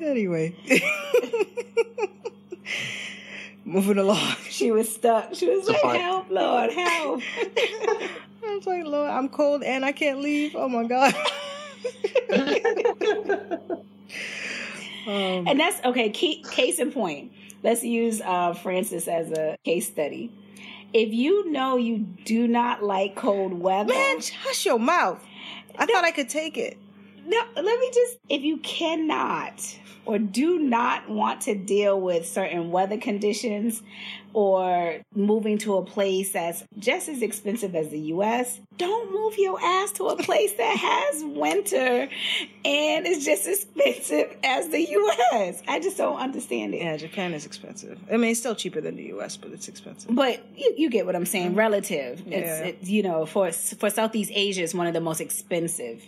anyway. 0.00 0.56
Moving 3.64 3.98
along. 3.98 4.36
She 4.48 4.70
was 4.70 4.92
stuck. 4.92 5.34
She 5.34 5.48
was 5.48 5.68
like, 5.68 6.00
help, 6.00 6.30
Lord, 6.30 6.72
help. 6.72 7.20
I 8.56 8.58
was 8.58 8.66
like, 8.66 8.86
Lord, 8.86 9.10
I'm 9.10 9.28
cold 9.28 9.62
and 9.62 9.84
I 9.84 9.92
can't 9.92 10.20
leave. 10.20 10.56
Oh 10.56 10.66
my 10.66 10.84
God. 10.84 11.14
um, 15.06 15.46
and 15.46 15.60
that's 15.60 15.84
okay. 15.84 16.08
Key, 16.08 16.42
case 16.50 16.78
in 16.78 16.90
point, 16.90 17.32
let's 17.62 17.84
use 17.84 18.22
uh, 18.22 18.54
Francis 18.54 19.08
as 19.08 19.30
a 19.30 19.58
case 19.62 19.88
study. 19.88 20.32
if 20.94 21.12
you 21.12 21.50
know 21.50 21.76
you 21.76 21.98
do 21.98 22.48
not 22.48 22.82
like 22.82 23.14
cold 23.14 23.52
weather, 23.52 23.92
Man, 23.92 24.20
hush 24.40 24.64
your 24.64 24.78
mouth. 24.78 25.22
I 25.78 25.84
thought 25.84 26.04
I 26.04 26.10
could 26.10 26.30
take 26.30 26.56
it. 26.56 26.78
No, 27.26 27.42
let 27.56 27.78
me 27.80 27.90
just, 27.92 28.18
if 28.28 28.42
you 28.42 28.58
cannot 28.58 29.78
or 30.04 30.18
do 30.18 30.58
not 30.60 31.08
want 31.10 31.40
to 31.42 31.54
deal 31.56 32.00
with 32.00 32.24
certain 32.26 32.70
weather 32.70 32.96
conditions 32.96 33.82
or 34.32 35.00
moving 35.14 35.58
to 35.58 35.76
a 35.78 35.84
place 35.84 36.32
that's 36.32 36.62
just 36.78 37.08
as 37.08 37.22
expensive 37.22 37.74
as 37.74 37.88
the 37.88 37.98
US, 38.14 38.60
don't 38.76 39.12
move 39.12 39.36
your 39.38 39.58
ass 39.60 39.90
to 39.92 40.04
a 40.06 40.16
place 40.16 40.52
that 40.52 40.76
has 40.80 41.24
winter 41.24 42.08
and 42.64 43.06
is 43.06 43.24
just 43.24 43.48
as 43.48 43.64
expensive 43.64 44.36
as 44.44 44.68
the 44.68 44.80
US. 44.82 45.60
I 45.66 45.80
just 45.80 45.96
don't 45.96 46.18
understand 46.18 46.74
it. 46.74 46.82
Yeah, 46.82 46.96
Japan 46.96 47.34
is 47.34 47.44
expensive. 47.44 47.98
I 48.08 48.16
mean, 48.16 48.30
it's 48.30 48.40
still 48.40 48.54
cheaper 48.54 48.80
than 48.80 48.94
the 48.94 49.04
U.S., 49.04 49.36
but 49.36 49.50
it's 49.50 49.66
expensive. 49.68 50.14
But 50.14 50.44
you, 50.56 50.74
you 50.76 50.90
get 50.90 51.06
what 51.06 51.16
I'm 51.16 51.26
saying. 51.26 51.54
Relative, 51.56 52.22
Yeah. 52.26 52.36
it's 52.38 52.82
it, 52.82 52.88
you 52.88 53.02
know 53.02 53.26
for 53.26 53.50
for 53.50 53.90
Southeast 53.90 54.30
Asia, 54.34 54.62
it's 54.62 54.74
one 54.74 54.86
of 54.86 54.92
the 54.94 55.00
most 55.00 55.20
expensive 55.20 56.02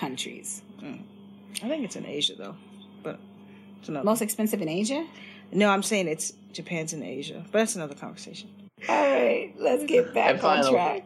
countries. 0.00 0.62
Hmm. 0.80 0.96
I 1.62 1.68
think 1.68 1.84
it's 1.84 1.96
in 1.96 2.06
Asia 2.06 2.34
though, 2.36 2.56
but 3.02 3.18
it's 3.78 3.88
another. 3.88 4.04
Most 4.04 4.22
expensive 4.22 4.60
in 4.62 4.68
Asia. 4.68 5.06
no, 5.52 5.68
I'm 5.68 5.82
saying 5.82 6.08
it's 6.08 6.32
Japan's 6.52 6.92
in 6.92 7.02
Asia, 7.02 7.42
but 7.52 7.58
that's 7.58 7.76
another 7.76 7.94
conversation. 7.94 8.48
All 8.88 8.96
right, 8.96 9.52
let's 9.58 9.84
get 9.84 10.14
back 10.14 10.30
And 10.30 10.40
on 10.40 10.62
finally- 10.62 10.72
track. 10.72 11.04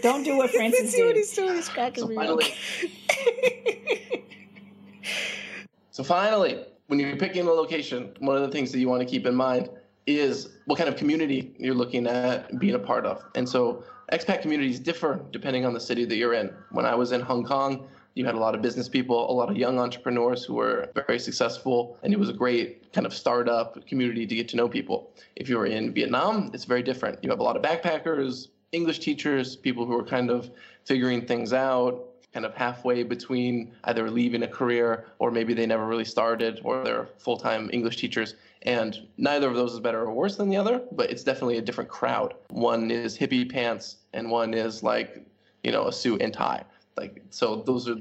Don't 0.00 0.22
do 0.22 0.36
what 0.36 0.50
Francis 0.56 0.92
See 0.92 1.02
what 1.02 1.08
did. 1.08 1.16
he's 1.16 1.34
doing? 1.34 1.54
He's 1.56 1.68
cracking 1.68 2.04
So 2.04 2.08
me 2.08 2.14
finally, 2.14 2.44
up. 2.44 2.50
so 5.90 6.04
finally, 6.04 6.64
when 6.86 6.98
you're 7.00 7.16
picking 7.16 7.46
a 7.46 7.50
location, 7.50 8.12
one 8.20 8.36
of 8.36 8.42
the 8.42 8.48
things 8.48 8.70
that 8.72 8.78
you 8.78 8.88
want 8.88 9.00
to 9.00 9.06
keep 9.06 9.26
in 9.26 9.34
mind 9.34 9.68
is 10.06 10.50
what 10.66 10.78
kind 10.78 10.88
of 10.88 10.96
community 10.96 11.54
you're 11.58 11.74
looking 11.74 12.06
at 12.06 12.58
being 12.58 12.74
a 12.74 12.78
part 12.78 13.04
of. 13.06 13.22
And 13.34 13.48
so 13.48 13.84
expat 14.12 14.42
communities 14.42 14.80
differ 14.80 15.24
depending 15.30 15.64
on 15.64 15.72
the 15.72 15.80
city 15.80 16.04
that 16.04 16.16
you're 16.16 16.34
in. 16.34 16.52
When 16.70 16.86
I 16.86 16.94
was 16.94 17.12
in 17.12 17.20
Hong 17.20 17.44
Kong, 17.44 17.88
you 18.14 18.26
had 18.26 18.34
a 18.34 18.38
lot 18.38 18.54
of 18.54 18.60
business 18.60 18.88
people, 18.88 19.30
a 19.30 19.32
lot 19.32 19.50
of 19.50 19.56
young 19.56 19.78
entrepreneurs 19.78 20.44
who 20.44 20.54
were 20.54 20.90
very 21.06 21.18
successful, 21.18 21.96
and 22.02 22.12
it 22.12 22.18
was 22.18 22.28
a 22.28 22.32
great 22.32 22.92
kind 22.92 23.06
of 23.06 23.14
startup 23.14 23.86
community 23.86 24.26
to 24.26 24.34
get 24.34 24.48
to 24.48 24.56
know 24.56 24.68
people. 24.68 25.12
If 25.36 25.48
you 25.48 25.56
were 25.56 25.66
in 25.66 25.94
Vietnam, 25.94 26.50
it's 26.52 26.64
very 26.64 26.82
different. 26.82 27.22
You 27.22 27.30
have 27.30 27.40
a 27.40 27.42
lot 27.42 27.56
of 27.56 27.62
backpackers, 27.62 28.48
English 28.72 28.98
teachers, 28.98 29.56
people 29.56 29.86
who 29.86 29.98
are 29.98 30.04
kind 30.04 30.30
of 30.30 30.50
figuring 30.84 31.26
things 31.26 31.52
out, 31.52 32.11
kind 32.32 32.46
of 32.46 32.54
halfway 32.54 33.02
between 33.02 33.72
either 33.84 34.10
leaving 34.10 34.42
a 34.42 34.48
career 34.48 35.06
or 35.18 35.30
maybe 35.30 35.52
they 35.52 35.66
never 35.66 35.86
really 35.86 36.04
started 36.04 36.60
or 36.64 36.82
they're 36.82 37.08
full-time 37.18 37.68
English 37.72 37.96
teachers. 37.96 38.34
And 38.62 39.06
neither 39.18 39.48
of 39.48 39.54
those 39.54 39.74
is 39.74 39.80
better 39.80 40.00
or 40.00 40.12
worse 40.12 40.36
than 40.36 40.48
the 40.48 40.56
other, 40.56 40.82
but 40.92 41.10
it's 41.10 41.24
definitely 41.24 41.58
a 41.58 41.62
different 41.62 41.90
crowd. 41.90 42.34
One 42.50 42.90
is 42.90 43.18
hippie 43.18 43.50
pants 43.50 43.96
and 44.14 44.30
one 44.30 44.54
is 44.54 44.82
like, 44.82 45.26
you 45.62 45.72
know, 45.72 45.88
a 45.88 45.92
suit 45.92 46.22
and 46.22 46.32
tie. 46.32 46.64
Like 46.96 47.22
so 47.30 47.56
those 47.56 47.88
are 47.88 47.96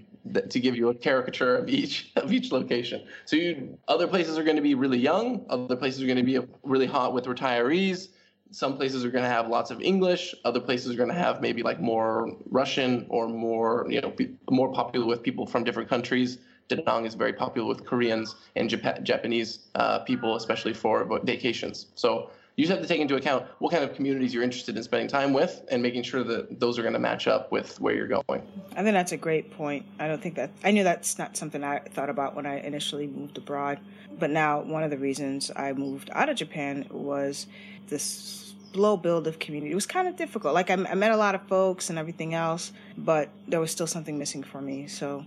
to 0.49 0.59
give 0.59 0.75
you 0.75 0.89
a 0.89 0.93
caricature 0.93 1.55
of 1.55 1.69
each 1.69 2.11
of 2.15 2.31
each 2.31 2.51
location. 2.51 3.05
So 3.25 3.35
you 3.35 3.77
other 3.87 4.07
places 4.07 4.37
are 4.37 4.43
going 4.43 4.57
to 4.57 4.61
be 4.61 4.75
really 4.75 4.99
young, 4.99 5.45
other 5.49 5.75
places 5.75 6.03
are 6.03 6.05
going 6.05 6.17
to 6.17 6.23
be 6.23 6.39
really 6.63 6.87
hot 6.87 7.13
with 7.13 7.25
retirees 7.25 8.09
some 8.51 8.77
places 8.77 9.03
are 9.05 9.11
going 9.11 9.23
to 9.23 9.29
have 9.29 9.47
lots 9.47 9.71
of 9.71 9.81
English. 9.81 10.35
Other 10.45 10.59
places 10.59 10.93
are 10.93 10.97
going 10.97 11.09
to 11.09 11.15
have 11.15 11.41
maybe 11.41 11.63
like 11.63 11.79
more 11.79 12.35
Russian 12.49 13.05
or 13.09 13.27
more, 13.27 13.87
you 13.89 14.01
know, 14.01 14.13
more 14.49 14.71
popular 14.71 15.05
with 15.05 15.23
people 15.23 15.45
from 15.45 15.63
different 15.63 15.89
countries. 15.89 16.37
Da 16.67 16.77
Nang 16.85 17.05
is 17.05 17.15
very 17.15 17.33
popular 17.33 17.67
with 17.67 17.85
Koreans 17.85 18.35
and 18.55 18.69
Jap- 18.69 19.03
Japanese 19.03 19.59
uh, 19.75 19.99
people, 19.99 20.35
especially 20.35 20.73
for 20.73 21.19
vacations. 21.23 21.87
So 21.95 22.29
you 22.55 22.65
just 22.65 22.77
have 22.77 22.81
to 22.81 22.87
take 22.87 22.99
into 22.99 23.15
account 23.15 23.45
what 23.59 23.71
kind 23.71 23.83
of 23.83 23.95
communities 23.95 24.33
you're 24.33 24.43
interested 24.43 24.75
in 24.75 24.83
spending 24.83 25.07
time 25.07 25.31
with 25.33 25.63
and 25.71 25.81
making 25.81 26.03
sure 26.03 26.23
that 26.23 26.59
those 26.59 26.77
are 26.77 26.81
going 26.81 26.93
to 26.93 26.99
match 26.99 27.27
up 27.27 27.51
with 27.51 27.79
where 27.79 27.95
you're 27.95 28.07
going. 28.07 28.41
I 28.75 28.83
think 28.83 28.93
that's 28.93 29.13
a 29.13 29.17
great 29.17 29.51
point. 29.51 29.85
I 29.99 30.07
don't 30.07 30.21
think 30.21 30.35
that 30.35 30.51
I 30.63 30.71
knew 30.71 30.83
that's 30.83 31.17
not 31.17 31.37
something 31.37 31.63
I 31.63 31.79
thought 31.79 32.09
about 32.09 32.35
when 32.35 32.45
I 32.45 32.59
initially 32.59 33.07
moved 33.07 33.37
abroad. 33.37 33.79
But 34.19 34.29
now 34.29 34.61
one 34.61 34.83
of 34.83 34.91
the 34.91 34.97
reasons 34.97 35.51
I 35.55 35.71
moved 35.73 36.09
out 36.13 36.29
of 36.29 36.35
Japan 36.35 36.85
was 36.91 37.47
this 37.87 38.40
slow 38.73 38.97
build 38.97 39.27
of 39.27 39.39
community. 39.39 39.71
It 39.71 39.75
was 39.75 39.85
kind 39.85 40.07
of 40.07 40.15
difficult. 40.15 40.53
Like 40.53 40.69
I, 40.69 40.73
I 40.73 40.95
met 40.95 41.11
a 41.11 41.17
lot 41.17 41.35
of 41.35 41.41
folks 41.47 41.89
and 41.89 41.99
everything 41.99 42.33
else, 42.33 42.71
but 42.97 43.29
there 43.47 43.59
was 43.59 43.71
still 43.71 43.87
something 43.87 44.17
missing 44.17 44.43
for 44.43 44.61
me. 44.61 44.87
So 44.87 45.25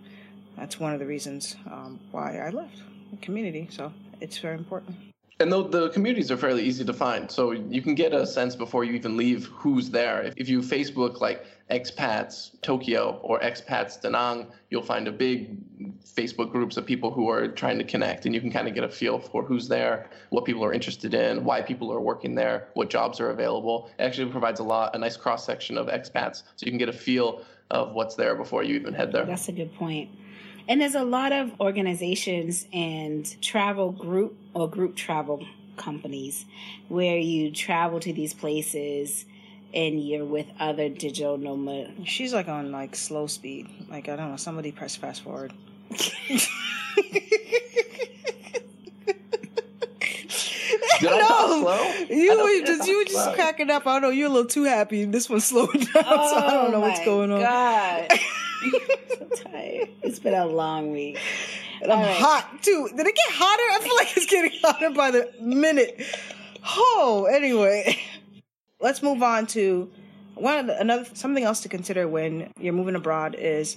that's 0.57 0.81
one 0.81 0.93
of 0.93 0.99
the 0.99 1.07
reasons 1.07 1.57
um, 1.67 2.01
why 2.11 2.39
I 2.39 2.51
left 2.51 2.77
the 3.11 3.17
community. 3.19 3.69
So 3.71 3.93
it's 4.21 4.39
very 4.39 4.57
important. 4.57 5.14
And 5.41 5.51
though 5.51 5.65
the 5.65 5.89
communities 5.91 6.31
are 6.31 6.37
fairly 6.37 6.63
easy 6.63 6.85
to 6.85 6.93
find, 6.93 7.29
so 7.31 7.51
you 7.51 7.83
can 7.83 7.95
get 7.95 8.13
a 8.13 8.25
sense 8.27 8.55
before 8.55 8.85
you 8.85 8.93
even 8.93 9.17
leave 9.17 9.47
who's 9.47 9.91
there. 9.91 10.23
If, 10.23 10.35
if 10.37 10.49
you 10.49 10.61
Facebook 10.61 11.21
like 11.21 11.45
expats 11.71 12.61
Tokyo 12.63 13.19
or 13.23 13.41
expats 13.41 14.01
Da 14.01 14.11
Nang, 14.11 14.47
you'll 14.71 14.83
find 14.83 15.09
a 15.09 15.13
big 15.13 15.59
Facebook 16.05 16.53
groups 16.53 16.77
of 16.77 16.87
people 16.87 17.11
who 17.11 17.29
are 17.29 17.49
trying 17.49 17.79
to 17.79 17.85
connect, 17.85 18.27
and 18.27 18.35
you 18.35 18.41
can 18.41 18.53
kind 18.53 18.69
of 18.69 18.75
get 18.75 18.85
a 18.85 18.89
feel 18.89 19.19
for 19.19 19.43
who's 19.43 19.67
there, 19.67 20.09
what 20.31 20.45
people 20.45 20.65
are 20.65 20.73
interested 20.73 21.15
in, 21.15 21.45
why 21.45 21.61
people 21.61 21.93
are 21.93 22.01
working 22.01 22.37
there, 22.37 22.69
what 22.75 22.89
jobs 22.89 23.19
are 23.19 23.31
available. 23.31 23.91
It 23.99 24.05
actually 24.05 24.31
provides 24.31 24.61
a 24.61 24.65
lot, 24.65 24.95
a 24.95 24.99
nice 24.99 25.17
cross 25.17 25.45
section 25.45 25.77
of 25.77 25.89
expats, 25.89 26.45
so 26.55 26.65
you 26.65 26.71
can 26.71 26.79
get 26.79 26.89
a 26.89 26.93
feel 26.93 27.45
of 27.71 27.93
what's 27.95 28.15
there 28.15 28.37
before 28.37 28.63
you 28.63 28.77
even 28.77 28.95
head 28.95 29.11
there. 29.11 29.25
That's 29.25 29.49
a 29.49 29.53
good 29.53 29.75
point. 29.75 30.11
And 30.69 30.81
there's 30.81 30.95
a 30.95 31.05
lot 31.05 31.33
of 31.33 31.61
organizations 31.61 32.67
and 32.73 33.41
travel 33.43 33.93
group 33.93 34.37
or 34.55 34.69
group 34.69 34.97
travel 34.97 35.47
companies 35.77 36.45
where 36.89 37.19
you 37.19 37.51
travel 37.51 38.01
to 38.01 38.13
these 38.13 38.33
places 38.33 39.27
and 39.75 40.07
you're 40.07 40.25
with 40.25 40.47
other 40.59 40.89
digital 40.89 41.37
nomads. 41.37 42.09
She's 42.09 42.33
like 42.33 42.49
on 42.49 42.73
like 42.73 42.97
slow 42.97 43.27
speed. 43.27 43.69
Like 43.91 44.09
I 44.09 44.17
don't 44.17 44.31
know. 44.31 44.37
Somebody 44.37 44.73
press 44.73 44.97
fast 44.97 45.23
forward. 45.23 45.53
Did 51.01 51.13
I 51.13 51.21
talk 51.21 51.44
slow? 51.63 51.93
You 52.11 52.43
were 52.61 52.67
just 52.67 52.89
you 52.89 52.99
were 52.99 53.05
just 53.05 53.25
slow. 53.25 53.35
cracking 53.35 53.71
up. 53.71 53.87
I 53.87 53.95
don't 53.95 54.03
know. 54.03 54.09
You're 54.11 54.29
a 54.29 54.31
little 54.33 54.49
too 54.49 54.65
happy. 54.65 55.05
This 55.05 55.29
one's 55.31 55.45
slowing 55.53 55.71
down, 55.81 55.89
so 55.93 56.03
I 56.03 56.51
don't 56.53 56.69
oh 56.69 56.71
know 56.73 56.81
what's 56.81 57.01
Oh 57.01 57.05
going 57.05 57.31
on. 57.33 57.41
God. 57.41 58.09
I'm 58.63 58.71
so 59.09 59.45
tired. 59.51 59.89
It's 60.03 60.19
been 60.19 60.35
a 60.35 60.47
long 60.47 60.93
week. 60.93 61.19
And 61.83 61.93
I'm 61.93 62.01
right. 62.01 62.17
hot 62.17 62.63
too. 62.63 62.89
Did 62.97 63.07
it 63.07 63.15
get 63.15 63.31
hotter? 63.31 63.63
I 63.73 63.79
feel 63.83 63.97
like 63.97 64.17
it's 64.17 64.27
getting 64.27 64.53
hotter 64.63 64.91
by 64.91 65.11
the 65.11 65.31
minute. 65.41 66.01
Oh, 66.67 67.27
anyway, 67.31 67.99
let's 68.81 69.03
move 69.03 69.23
on 69.23 69.47
to 69.49 69.91
one 70.35 70.59
of 70.59 70.67
the, 70.67 70.81
another 70.81 71.07
something 71.13 71.45
else 71.45 71.61
to 71.61 71.69
consider 71.69 72.09
when 72.09 72.51
you're 72.59 72.73
moving 72.73 72.95
abroad 72.95 73.35
is, 73.39 73.77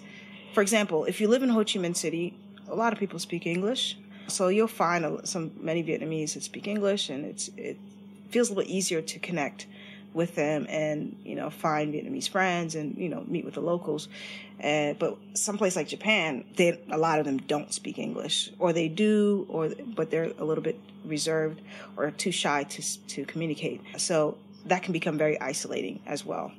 for 0.54 0.62
example, 0.62 1.04
if 1.06 1.20
you 1.20 1.28
live 1.28 1.44
in 1.44 1.50
Ho 1.50 1.60
Chi 1.60 1.80
Minh 1.80 1.98
City, 1.98 2.34
a 2.70 2.76
lot 2.76 2.94
of 2.94 3.00
people 3.00 3.20
speak 3.20 3.46
English, 3.46 3.98
so 4.28 4.48
you'll 4.50 4.68
find 4.68 5.06
a, 5.06 5.26
some 5.26 5.52
many 5.60 5.84
Vietnamese 5.84 6.34
that 6.34 6.44
speak 6.44 6.68
English, 6.68 7.10
and 7.10 7.26
it's 7.26 7.50
it 7.58 7.78
feels 8.30 8.50
a 8.50 8.54
little 8.54 8.72
easier 8.72 9.02
to 9.02 9.20
connect 9.20 9.68
with 10.14 10.36
them 10.36 10.66
and 10.70 11.16
you 11.24 11.36
know 11.36 11.50
find 11.50 11.94
Vietnamese 11.94 12.28
friends 12.28 12.76
and 12.76 12.98
you 12.98 13.10
know 13.10 13.24
meet 13.28 13.46
with 13.46 13.54
the 13.54 13.62
locals. 13.62 14.08
Uh, 14.64 14.94
but 14.94 15.18
someplace 15.36 15.76
like 15.76 15.88
Japan, 15.88 16.44
they 16.56 16.80
a 16.92 16.98
lot 16.98 17.20
of 17.20 17.26
them 17.26 17.38
don't 17.38 17.74
speak 17.74 18.00
English, 18.00 18.52
or 18.60 18.74
they 18.74 18.88
do, 18.88 19.46
or 19.50 19.70
but 19.96 20.10
they're 20.10 20.32
a 20.40 20.46
little 20.46 20.64
bit 20.64 20.80
reserved 21.06 21.62
or 21.96 22.12
too 22.12 22.32
shy 22.32 22.64
to 22.64 23.08
to 23.08 23.26
communicate. 23.26 23.82
So 23.98 24.38
that 24.66 24.84
can 24.84 24.94
become 24.94 25.18
very 25.18 25.40
isolating 25.40 26.02
as 26.06 26.26
well. 26.26 26.52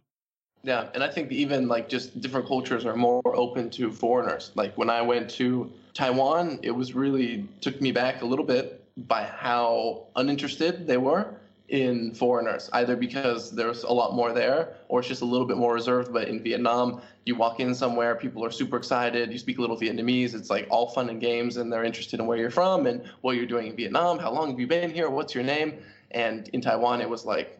Yeah, 0.62 0.88
and 0.94 1.02
I 1.02 1.08
think 1.08 1.30
even 1.30 1.68
like 1.68 1.88
just 1.88 2.20
different 2.20 2.46
cultures 2.46 2.84
are 2.84 2.96
more 2.96 3.22
open 3.24 3.70
to 3.70 3.92
foreigners. 3.92 4.50
Like 4.54 4.76
when 4.76 4.90
I 4.90 5.02
went 5.02 5.30
to 5.30 5.70
Taiwan, 5.94 6.58
it 6.62 6.72
was 6.72 6.94
really 6.94 7.46
took 7.60 7.80
me 7.80 7.92
back 7.92 8.22
a 8.22 8.24
little 8.24 8.44
bit 8.44 8.84
by 9.08 9.24
how 9.24 10.06
uninterested 10.16 10.86
they 10.86 10.96
were 10.96 11.34
in 11.68 12.14
foreigners, 12.14 12.70
either 12.72 12.96
because 12.96 13.50
there's 13.50 13.84
a 13.84 13.92
lot 13.92 14.14
more 14.14 14.32
there 14.32 14.74
or 14.88 15.00
it's 15.00 15.08
just 15.08 15.20
a 15.20 15.24
little 15.24 15.46
bit 15.46 15.58
more 15.58 15.74
reserved. 15.74 16.12
But 16.12 16.28
in 16.28 16.42
Vietnam, 16.42 17.02
you 17.24 17.34
walk 17.34 17.60
in 17.60 17.74
somewhere, 17.74 18.14
people 18.14 18.44
are 18.44 18.50
super 18.50 18.76
excited, 18.76 19.30
you 19.30 19.38
speak 19.38 19.58
a 19.58 19.60
little 19.60 19.76
Vietnamese, 19.76 20.34
it's 20.34 20.50
like 20.50 20.66
all 20.70 20.88
fun 20.88 21.10
and 21.10 21.20
games, 21.20 21.58
and 21.58 21.70
they're 21.70 21.84
interested 21.84 22.20
in 22.20 22.26
where 22.26 22.38
you're 22.38 22.50
from 22.50 22.86
and 22.86 23.04
what 23.20 23.36
you're 23.36 23.46
doing 23.46 23.66
in 23.66 23.76
Vietnam, 23.76 24.18
how 24.18 24.32
long 24.32 24.50
have 24.50 24.58
you 24.58 24.66
been 24.66 24.90
here, 24.90 25.10
what's 25.10 25.34
your 25.34 25.44
name? 25.44 25.74
And 26.10 26.48
in 26.48 26.62
Taiwan, 26.62 27.02
it 27.02 27.08
was 27.08 27.26
like 27.26 27.57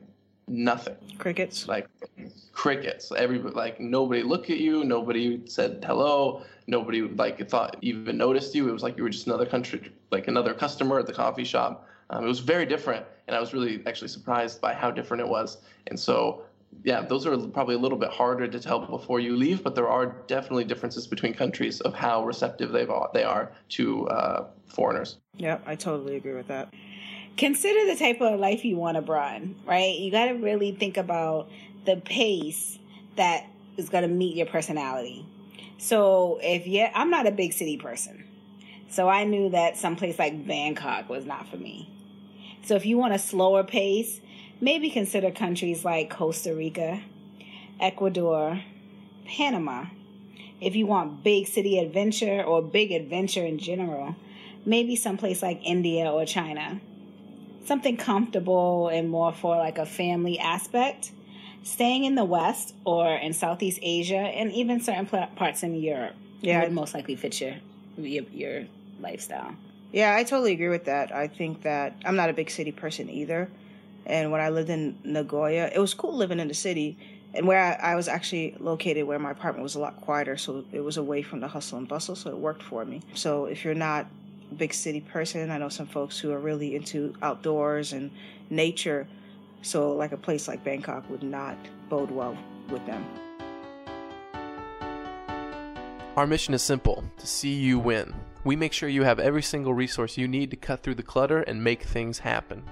nothing 0.48 0.96
Crickets. 1.18 1.68
like 1.68 1.88
crickets. 2.52 3.12
Everybody, 3.16 3.54
like 3.54 3.80
nobody 3.80 4.22
looked 4.22 4.50
at 4.50 4.58
you. 4.58 4.82
Nobody 4.84 5.42
said 5.46 5.84
hello. 5.86 6.42
Nobody 6.66 7.02
like 7.02 7.48
thought 7.48 7.76
even 7.82 8.16
noticed 8.16 8.54
you. 8.54 8.68
It 8.68 8.72
was 8.72 8.82
like 8.82 8.96
you 8.96 9.04
were 9.04 9.10
just 9.10 9.26
another 9.26 9.46
country, 9.46 9.92
like 10.10 10.28
another 10.28 10.54
customer 10.54 10.98
at 10.98 11.06
the 11.06 11.12
coffee 11.12 11.44
shop. 11.44 11.86
Um, 12.10 12.24
it 12.24 12.28
was 12.28 12.40
very 12.40 12.66
different, 12.66 13.06
and 13.26 13.36
I 13.36 13.40
was 13.40 13.52
really 13.52 13.82
actually 13.86 14.08
surprised 14.08 14.60
by 14.60 14.74
how 14.74 14.90
different 14.90 15.20
it 15.20 15.28
was. 15.28 15.58
And 15.88 15.98
so, 15.98 16.42
yeah, 16.82 17.02
those 17.02 17.26
are 17.26 17.36
probably 17.36 17.74
a 17.74 17.78
little 17.78 17.98
bit 17.98 18.10
harder 18.10 18.48
to 18.48 18.60
tell 18.60 18.80
before 18.86 19.20
you 19.20 19.36
leave, 19.36 19.62
but 19.62 19.74
there 19.74 19.88
are 19.88 20.06
definitely 20.26 20.64
differences 20.64 21.06
between 21.06 21.34
countries 21.34 21.80
of 21.82 21.94
how 21.94 22.24
receptive 22.24 22.72
they 22.72 22.86
are 22.86 23.10
they 23.12 23.24
are 23.24 23.52
to 23.70 24.08
uh, 24.08 24.46
foreigners. 24.66 25.18
Yeah, 25.36 25.58
I 25.66 25.74
totally 25.74 26.16
agree 26.16 26.34
with 26.34 26.48
that. 26.48 26.72
Consider 27.38 27.86
the 27.86 27.96
type 27.96 28.20
of 28.20 28.38
life 28.38 28.64
you 28.64 28.76
want 28.76 28.96
abroad, 28.96 29.54
right? 29.64 29.96
You 29.98 30.10
got 30.10 30.26
to 30.26 30.32
really 30.32 30.72
think 30.72 30.96
about 30.96 31.48
the 31.86 31.96
pace 31.96 32.78
that 33.16 33.46
is 33.76 33.88
going 33.88 34.02
to 34.02 34.08
meet 34.08 34.36
your 34.36 34.46
personality. 34.46 35.24
So 35.78 36.40
if 36.42 36.66
yeah, 36.66 36.90
I'm 36.94 37.10
not 37.10 37.26
a 37.26 37.30
big 37.30 37.52
city 37.52 37.78
person. 37.78 38.24
So 38.90 39.08
I 39.08 39.24
knew 39.24 39.50
that 39.50 39.76
someplace 39.76 40.18
like 40.18 40.46
Bangkok 40.46 41.08
was 41.08 41.24
not 41.24 41.48
for 41.48 41.56
me. 41.56 41.88
So 42.64 42.74
if 42.74 42.84
you 42.84 42.98
want 42.98 43.14
a 43.14 43.18
slower 43.18 43.62
pace, 43.62 44.20
maybe 44.60 44.90
consider 44.90 45.30
countries 45.30 45.84
like 45.84 46.10
Costa 46.10 46.54
Rica, 46.54 47.00
Ecuador, 47.78 48.60
Panama. 49.26 49.86
If 50.60 50.74
you 50.74 50.86
want 50.86 51.22
big 51.22 51.46
city 51.46 51.78
adventure 51.78 52.42
or 52.42 52.62
big 52.62 52.90
adventure 52.90 53.44
in 53.44 53.58
general, 53.58 54.16
maybe 54.66 54.96
someplace 54.96 55.42
like 55.42 55.60
India 55.64 56.10
or 56.10 56.24
China. 56.24 56.80
Something 57.64 57.96
comfortable 57.96 58.88
and 58.88 59.08
more 59.08 59.32
for 59.32 59.56
like 59.56 59.78
a 59.78 59.86
family 59.86 60.38
aspect. 60.38 61.12
Staying 61.62 62.04
in 62.04 62.14
the 62.14 62.24
West 62.24 62.74
or 62.84 63.14
in 63.14 63.32
Southeast 63.32 63.78
Asia 63.82 64.16
and 64.16 64.52
even 64.52 64.80
certain 64.80 65.06
parts 65.06 65.62
in 65.62 65.74
Europe 65.74 66.14
yeah. 66.40 66.62
would 66.62 66.72
most 66.72 66.94
likely 66.94 67.16
fit 67.16 67.40
your, 67.40 67.54
your, 67.96 68.24
your 68.32 68.64
lifestyle. 69.00 69.54
Yeah, 69.92 70.14
I 70.14 70.24
totally 70.24 70.52
agree 70.52 70.68
with 70.68 70.84
that. 70.84 71.14
I 71.14 71.28
think 71.28 71.62
that 71.62 71.96
I'm 72.04 72.16
not 72.16 72.30
a 72.30 72.32
big 72.32 72.50
city 72.50 72.72
person 72.72 73.08
either. 73.08 73.48
And 74.06 74.30
when 74.30 74.40
I 74.40 74.48
lived 74.48 74.70
in 74.70 74.98
Nagoya, 75.04 75.70
it 75.74 75.78
was 75.78 75.94
cool 75.94 76.16
living 76.16 76.40
in 76.40 76.48
the 76.48 76.54
city. 76.54 76.96
And 77.34 77.46
where 77.46 77.62
I, 77.62 77.92
I, 77.92 77.94
was 77.94 78.08
actually 78.08 78.56
located, 78.58 79.06
where 79.06 79.18
my 79.18 79.30
apartment 79.30 79.62
was 79.62 79.74
a 79.74 79.78
lot 79.78 80.00
quieter, 80.00 80.38
so 80.38 80.64
it 80.72 80.80
was 80.80 80.96
away 80.96 81.20
from 81.20 81.40
the 81.40 81.48
hustle 81.48 81.76
and 81.76 81.86
bustle, 81.86 82.16
so 82.16 82.30
it 82.30 82.38
worked 82.38 82.62
for 82.62 82.86
me. 82.86 83.02
So 83.12 83.44
if 83.44 83.64
you're 83.64 83.74
not 83.74 84.06
big 84.56 84.72
city 84.72 85.00
person, 85.00 85.50
I 85.50 85.58
know 85.58 85.68
some 85.68 85.86
folks 85.86 86.18
who 86.18 86.32
are 86.32 86.38
really 86.38 86.74
into 86.76 87.14
outdoors 87.22 87.92
and 87.92 88.10
nature, 88.50 89.06
so 89.62 89.92
like 89.92 90.12
a 90.12 90.16
place 90.16 90.48
like 90.48 90.64
Bangkok 90.64 91.08
would 91.10 91.22
not 91.22 91.56
bode 91.88 92.10
well 92.10 92.36
with 92.70 92.84
them. 92.86 93.04
Our 96.16 96.26
mission 96.26 96.52
is 96.52 96.62
simple 96.62 97.04
to 97.16 97.26
see 97.26 97.54
you 97.54 97.78
win. 97.78 98.12
We 98.42 98.56
make 98.56 98.72
sure 98.72 98.88
you 98.88 99.04
have 99.04 99.20
every 99.20 99.42
single 99.42 99.72
resource 99.72 100.16
you 100.16 100.26
need 100.26 100.50
to 100.50 100.56
cut 100.56 100.82
through 100.82 100.96
the 100.96 101.02
clutter 101.02 101.42
and 101.42 101.62
make 101.62 101.82
things 101.82 102.18
happen. 102.18 102.64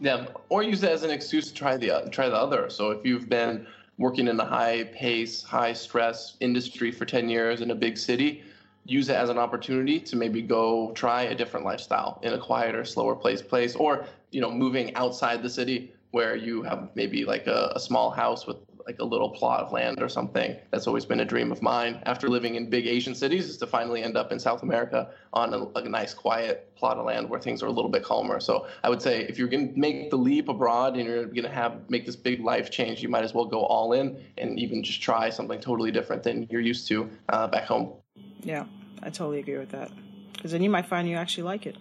Yeah, 0.00 0.26
or 0.48 0.62
use 0.62 0.82
it 0.82 0.90
as 0.90 1.02
an 1.02 1.10
excuse 1.10 1.48
to 1.48 1.54
try 1.54 1.76
the 1.76 2.08
try 2.10 2.28
the 2.28 2.36
other. 2.36 2.70
So 2.70 2.92
if 2.92 3.04
you've 3.04 3.28
been 3.28 3.66
working 3.98 4.28
in 4.28 4.38
a 4.40 4.44
high 4.44 4.84
pace, 4.84 5.42
high 5.42 5.72
stress 5.72 6.36
industry 6.40 6.90
for 6.90 7.04
10 7.04 7.28
years 7.28 7.60
in 7.60 7.70
a 7.72 7.74
big 7.74 7.98
city, 7.98 8.42
use 8.84 9.08
it 9.08 9.16
as 9.16 9.28
an 9.28 9.38
opportunity 9.38 10.00
to 10.00 10.16
maybe 10.16 10.40
go 10.40 10.92
try 10.92 11.22
a 11.22 11.34
different 11.34 11.66
lifestyle 11.66 12.20
in 12.22 12.32
a 12.32 12.38
quieter, 12.38 12.84
slower 12.84 13.14
place 13.14 13.42
place 13.42 13.74
or, 13.74 14.06
you 14.30 14.40
know, 14.40 14.50
moving 14.50 14.94
outside 14.94 15.42
the 15.42 15.50
city 15.50 15.92
where 16.12 16.36
you 16.36 16.62
have 16.62 16.88
maybe 16.94 17.24
like 17.24 17.46
a, 17.46 17.72
a 17.74 17.80
small 17.80 18.10
house 18.10 18.46
with 18.46 18.56
like 18.88 18.98
a 19.00 19.04
little 19.04 19.28
plot 19.28 19.60
of 19.60 19.70
land 19.70 20.02
or 20.02 20.08
something. 20.08 20.56
That's 20.70 20.86
always 20.86 21.04
been 21.04 21.20
a 21.20 21.24
dream 21.24 21.52
of 21.52 21.60
mine. 21.60 22.02
After 22.06 22.26
living 22.26 22.54
in 22.54 22.70
big 22.70 22.86
Asian 22.86 23.14
cities, 23.14 23.46
is 23.46 23.58
to 23.58 23.66
finally 23.66 24.02
end 24.02 24.16
up 24.16 24.32
in 24.32 24.38
South 24.38 24.62
America 24.62 25.10
on 25.34 25.52
a, 25.52 25.66
a 25.78 25.86
nice, 25.86 26.14
quiet 26.14 26.74
plot 26.74 26.96
of 26.96 27.04
land 27.04 27.28
where 27.28 27.38
things 27.38 27.62
are 27.62 27.66
a 27.66 27.70
little 27.70 27.90
bit 27.90 28.02
calmer. 28.02 28.40
So 28.40 28.66
I 28.82 28.88
would 28.88 29.02
say 29.02 29.24
if 29.24 29.38
you're 29.38 29.48
going 29.48 29.74
to 29.74 29.78
make 29.78 30.08
the 30.08 30.16
leap 30.16 30.48
abroad 30.48 30.96
and 30.96 31.06
you're 31.06 31.26
going 31.26 31.42
to 31.42 31.50
have 31.50 31.90
make 31.90 32.06
this 32.06 32.16
big 32.16 32.40
life 32.40 32.70
change, 32.70 33.02
you 33.02 33.10
might 33.10 33.24
as 33.24 33.34
well 33.34 33.44
go 33.44 33.60
all 33.60 33.92
in 33.92 34.16
and 34.38 34.58
even 34.58 34.82
just 34.82 35.02
try 35.02 35.28
something 35.28 35.60
totally 35.60 35.90
different 35.90 36.22
than 36.22 36.48
you're 36.50 36.62
used 36.62 36.88
to 36.88 37.10
uh, 37.28 37.46
back 37.46 37.64
home. 37.64 37.92
Yeah, 38.40 38.64
I 39.02 39.10
totally 39.10 39.40
agree 39.40 39.58
with 39.58 39.70
that. 39.70 39.90
Because 40.32 40.52
then 40.52 40.62
you 40.62 40.70
might 40.70 40.86
find 40.86 41.06
you 41.06 41.16
actually 41.16 41.42
like 41.42 41.66
it. 41.66 41.76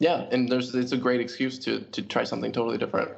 Yeah, 0.00 0.26
and 0.32 0.48
there's 0.48 0.74
it's 0.74 0.92
a 0.92 0.96
great 0.96 1.20
excuse 1.20 1.60
to 1.60 1.80
to 1.92 2.02
try 2.02 2.24
something 2.24 2.50
totally 2.50 2.78
different. 2.78 3.10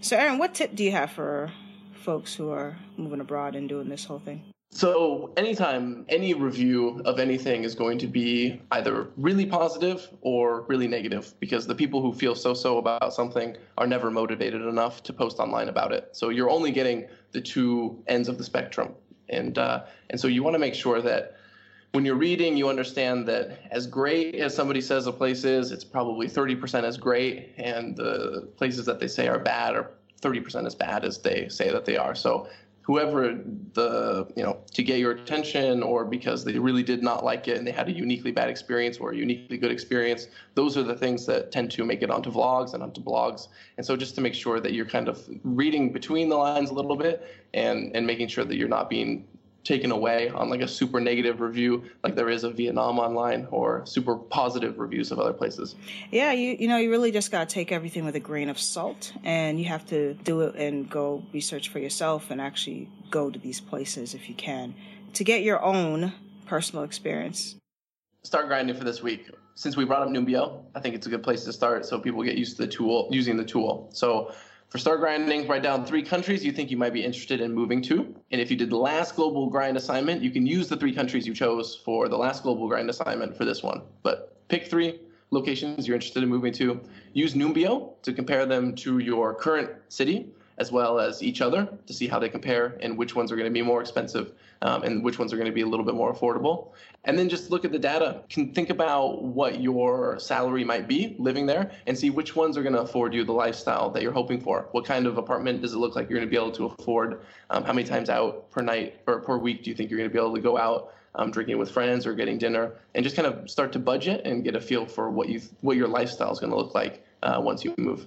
So, 0.00 0.16
Aaron, 0.16 0.38
what 0.38 0.54
tip 0.54 0.76
do 0.76 0.84
you 0.84 0.92
have 0.92 1.10
for 1.10 1.50
folks 2.08 2.34
who 2.34 2.50
are 2.50 2.74
moving 2.96 3.20
abroad 3.20 3.54
and 3.54 3.68
doing 3.68 3.86
this 3.86 4.06
whole 4.06 4.18
thing? 4.18 4.42
So, 4.70 5.30
anytime 5.36 6.06
any 6.08 6.32
review 6.32 7.02
of 7.04 7.18
anything 7.18 7.64
is 7.64 7.74
going 7.74 7.98
to 7.98 8.06
be 8.06 8.62
either 8.70 9.08
really 9.18 9.44
positive 9.44 10.08
or 10.22 10.62
really 10.68 10.88
negative, 10.88 11.34
because 11.38 11.66
the 11.66 11.74
people 11.74 12.00
who 12.00 12.14
feel 12.14 12.34
so 12.34 12.54
so 12.54 12.78
about 12.78 13.12
something 13.12 13.58
are 13.76 13.86
never 13.86 14.10
motivated 14.10 14.62
enough 14.62 15.02
to 15.02 15.12
post 15.12 15.38
online 15.38 15.68
about 15.68 15.92
it. 15.92 16.08
So, 16.12 16.30
you're 16.30 16.48
only 16.48 16.70
getting 16.70 17.08
the 17.32 17.42
two 17.42 18.02
ends 18.06 18.26
of 18.30 18.38
the 18.38 18.44
spectrum. 18.44 18.94
And, 19.28 19.58
uh, 19.58 19.84
and 20.08 20.18
so, 20.18 20.28
you 20.28 20.42
want 20.42 20.54
to 20.54 20.58
make 20.58 20.74
sure 20.74 21.02
that 21.02 21.36
when 21.92 22.06
you're 22.06 22.22
reading, 22.28 22.56
you 22.56 22.70
understand 22.70 23.28
that 23.28 23.58
as 23.70 23.86
great 23.86 24.34
as 24.34 24.54
somebody 24.54 24.80
says 24.80 25.06
a 25.06 25.12
place 25.12 25.44
is, 25.44 25.72
it's 25.72 25.84
probably 25.84 26.26
30% 26.26 26.84
as 26.84 26.96
great, 26.96 27.52
and 27.58 27.94
the 27.94 28.48
places 28.56 28.86
that 28.86 28.98
they 28.98 29.08
say 29.08 29.28
are 29.28 29.38
bad 29.38 29.76
are 29.76 29.90
30% 30.20 30.66
as 30.66 30.74
bad 30.74 31.04
as 31.04 31.18
they 31.18 31.48
say 31.48 31.70
that 31.70 31.84
they 31.84 31.96
are. 31.96 32.14
So 32.14 32.48
whoever 32.88 33.38
the 33.74 34.26
you 34.34 34.42
know 34.42 34.56
to 34.72 34.82
get 34.82 34.98
your 34.98 35.10
attention 35.12 35.82
or 35.82 36.06
because 36.06 36.42
they 36.42 36.58
really 36.58 36.82
did 36.82 37.02
not 37.02 37.22
like 37.22 37.46
it 37.46 37.58
and 37.58 37.66
they 37.66 37.70
had 37.70 37.86
a 37.86 37.92
uniquely 37.92 38.30
bad 38.30 38.48
experience 38.48 38.96
or 38.96 39.10
a 39.10 39.14
uniquely 39.14 39.58
good 39.58 39.70
experience 39.70 40.28
those 40.54 40.74
are 40.74 40.82
the 40.82 40.94
things 40.94 41.26
that 41.26 41.52
tend 41.52 41.70
to 41.70 41.84
make 41.84 42.00
it 42.00 42.10
onto 42.10 42.32
vlogs 42.32 42.72
and 42.72 42.82
onto 42.82 43.02
blogs 43.02 43.48
and 43.76 43.84
so 43.84 43.94
just 43.94 44.14
to 44.14 44.22
make 44.22 44.32
sure 44.32 44.58
that 44.58 44.72
you're 44.72 44.86
kind 44.86 45.06
of 45.06 45.28
reading 45.44 45.92
between 45.92 46.30
the 46.30 46.34
lines 46.34 46.70
a 46.70 46.72
little 46.72 46.96
bit 46.96 47.28
and 47.52 47.94
and 47.94 48.06
making 48.06 48.26
sure 48.26 48.42
that 48.42 48.56
you're 48.56 48.68
not 48.68 48.88
being 48.88 49.28
taken 49.64 49.90
away 49.90 50.28
on 50.30 50.48
like 50.48 50.60
a 50.60 50.68
super 50.68 51.00
negative 51.00 51.40
review 51.40 51.84
like 52.02 52.14
there 52.14 52.30
is 52.30 52.44
of 52.44 52.56
Vietnam 52.56 52.98
online 52.98 53.46
or 53.50 53.84
super 53.84 54.16
positive 54.16 54.78
reviews 54.78 55.10
of 55.10 55.18
other 55.18 55.32
places. 55.32 55.74
Yeah, 56.10 56.32
you 56.32 56.56
you 56.58 56.68
know, 56.68 56.78
you 56.78 56.90
really 56.90 57.12
just 57.12 57.30
got 57.30 57.48
to 57.48 57.54
take 57.54 57.70
everything 57.72 58.04
with 58.04 58.14
a 58.14 58.20
grain 58.20 58.48
of 58.48 58.58
salt 58.58 59.12
and 59.24 59.58
you 59.58 59.66
have 59.66 59.86
to 59.86 60.14
do 60.14 60.40
it 60.42 60.54
and 60.54 60.88
go 60.88 61.22
research 61.32 61.68
for 61.68 61.78
yourself 61.78 62.30
and 62.30 62.40
actually 62.40 62.88
go 63.10 63.30
to 63.30 63.38
these 63.38 63.60
places 63.60 64.14
if 64.14 64.28
you 64.28 64.34
can 64.34 64.74
to 65.14 65.24
get 65.24 65.42
your 65.42 65.62
own 65.62 66.12
personal 66.46 66.84
experience. 66.84 67.56
Start 68.22 68.48
grinding 68.48 68.76
for 68.76 68.84
this 68.84 69.02
week. 69.02 69.30
Since 69.54 69.76
we 69.76 69.84
brought 69.84 70.02
up 70.02 70.08
Numbeo, 70.08 70.62
I 70.74 70.80
think 70.80 70.94
it's 70.94 71.06
a 71.06 71.10
good 71.10 71.22
place 71.22 71.44
to 71.44 71.52
start 71.52 71.84
so 71.84 71.98
people 71.98 72.22
get 72.22 72.36
used 72.36 72.56
to 72.56 72.62
the 72.62 72.68
tool, 72.68 73.08
using 73.10 73.36
the 73.36 73.44
tool. 73.44 73.90
So 73.92 74.32
for 74.68 74.76
Start 74.76 75.00
Grinding, 75.00 75.48
write 75.48 75.62
down 75.62 75.86
three 75.86 76.02
countries 76.02 76.44
you 76.44 76.52
think 76.52 76.70
you 76.70 76.76
might 76.76 76.92
be 76.92 77.02
interested 77.02 77.40
in 77.40 77.54
moving 77.54 77.80
to. 77.82 78.14
And 78.30 78.40
if 78.40 78.50
you 78.50 78.56
did 78.56 78.68
the 78.68 78.76
last 78.76 79.16
global 79.16 79.48
grind 79.48 79.78
assignment, 79.78 80.22
you 80.22 80.30
can 80.30 80.44
use 80.46 80.68
the 80.68 80.76
three 80.76 80.94
countries 80.94 81.26
you 81.26 81.32
chose 81.32 81.80
for 81.84 82.08
the 82.08 82.18
last 82.18 82.42
global 82.42 82.68
grind 82.68 82.90
assignment 82.90 83.34
for 83.34 83.46
this 83.46 83.62
one. 83.62 83.80
But 84.02 84.46
pick 84.48 84.66
three 84.66 85.00
locations 85.30 85.88
you're 85.88 85.94
interested 85.94 86.22
in 86.22 86.28
moving 86.28 86.52
to. 86.54 86.80
Use 87.14 87.32
Numbeo 87.32 87.94
to 88.02 88.12
compare 88.12 88.44
them 88.44 88.74
to 88.76 88.98
your 88.98 89.34
current 89.34 89.70
city 89.88 90.26
as 90.58 90.72
well 90.72 90.98
as 90.98 91.22
each 91.22 91.40
other 91.40 91.68
to 91.86 91.92
see 91.92 92.06
how 92.06 92.18
they 92.18 92.28
compare 92.28 92.76
and 92.80 92.98
which 92.98 93.14
ones 93.14 93.32
are 93.32 93.36
going 93.36 93.46
to 93.46 93.52
be 93.52 93.62
more 93.62 93.80
expensive 93.80 94.32
um, 94.62 94.82
and 94.82 95.04
which 95.04 95.18
ones 95.18 95.32
are 95.32 95.36
going 95.36 95.46
to 95.46 95.52
be 95.52 95.60
a 95.60 95.66
little 95.66 95.84
bit 95.84 95.94
more 95.94 96.12
affordable. 96.12 96.72
And 97.04 97.18
then 97.18 97.28
just 97.28 97.50
look 97.50 97.64
at 97.64 97.72
the 97.72 97.78
data. 97.78 98.22
Can 98.28 98.52
think 98.52 98.70
about 98.70 99.22
what 99.22 99.60
your 99.60 100.18
salary 100.18 100.64
might 100.64 100.88
be 100.88 101.14
living 101.18 101.46
there 101.46 101.70
and 101.86 101.96
see 101.96 102.10
which 102.10 102.34
ones 102.34 102.56
are 102.56 102.62
going 102.62 102.74
to 102.74 102.82
afford 102.82 103.14
you 103.14 103.24
the 103.24 103.32
lifestyle 103.32 103.90
that 103.90 104.02
you're 104.02 104.12
hoping 104.12 104.40
for. 104.40 104.68
What 104.72 104.84
kind 104.84 105.06
of 105.06 105.18
apartment 105.18 105.62
does 105.62 105.74
it 105.74 105.78
look 105.78 105.94
like 105.94 106.10
you're 106.10 106.18
going 106.18 106.28
to 106.28 106.30
be 106.30 106.36
able 106.36 106.52
to 106.52 106.66
afford? 106.66 107.20
Um, 107.50 107.64
how 107.64 107.72
many 107.72 107.86
times 107.86 108.10
out 108.10 108.50
per 108.50 108.60
night 108.60 108.96
or 109.06 109.20
per 109.20 109.38
week 109.38 109.62
do 109.62 109.70
you 109.70 109.76
think 109.76 109.90
you're 109.90 109.98
going 109.98 110.10
to 110.10 110.12
be 110.12 110.20
able 110.20 110.34
to 110.34 110.40
go 110.40 110.58
out? 110.58 110.94
Um, 111.14 111.32
drinking 111.32 111.58
with 111.58 111.70
friends 111.70 112.06
or 112.06 112.14
getting 112.14 112.38
dinner, 112.38 112.74
and 112.94 113.02
just 113.02 113.16
kind 113.16 113.26
of 113.26 113.50
start 113.50 113.72
to 113.72 113.78
budget 113.80 114.20
and 114.24 114.44
get 114.44 114.54
a 114.54 114.60
feel 114.60 114.86
for 114.86 115.10
what 115.10 115.28
you 115.28 115.40
what 115.62 115.76
your 115.76 115.88
lifestyle 115.88 116.30
is 116.30 116.38
going 116.38 116.50
to 116.50 116.56
look 116.56 116.74
like 116.74 117.02
uh, 117.22 117.40
once 117.42 117.64
you 117.64 117.74
move. 117.76 118.06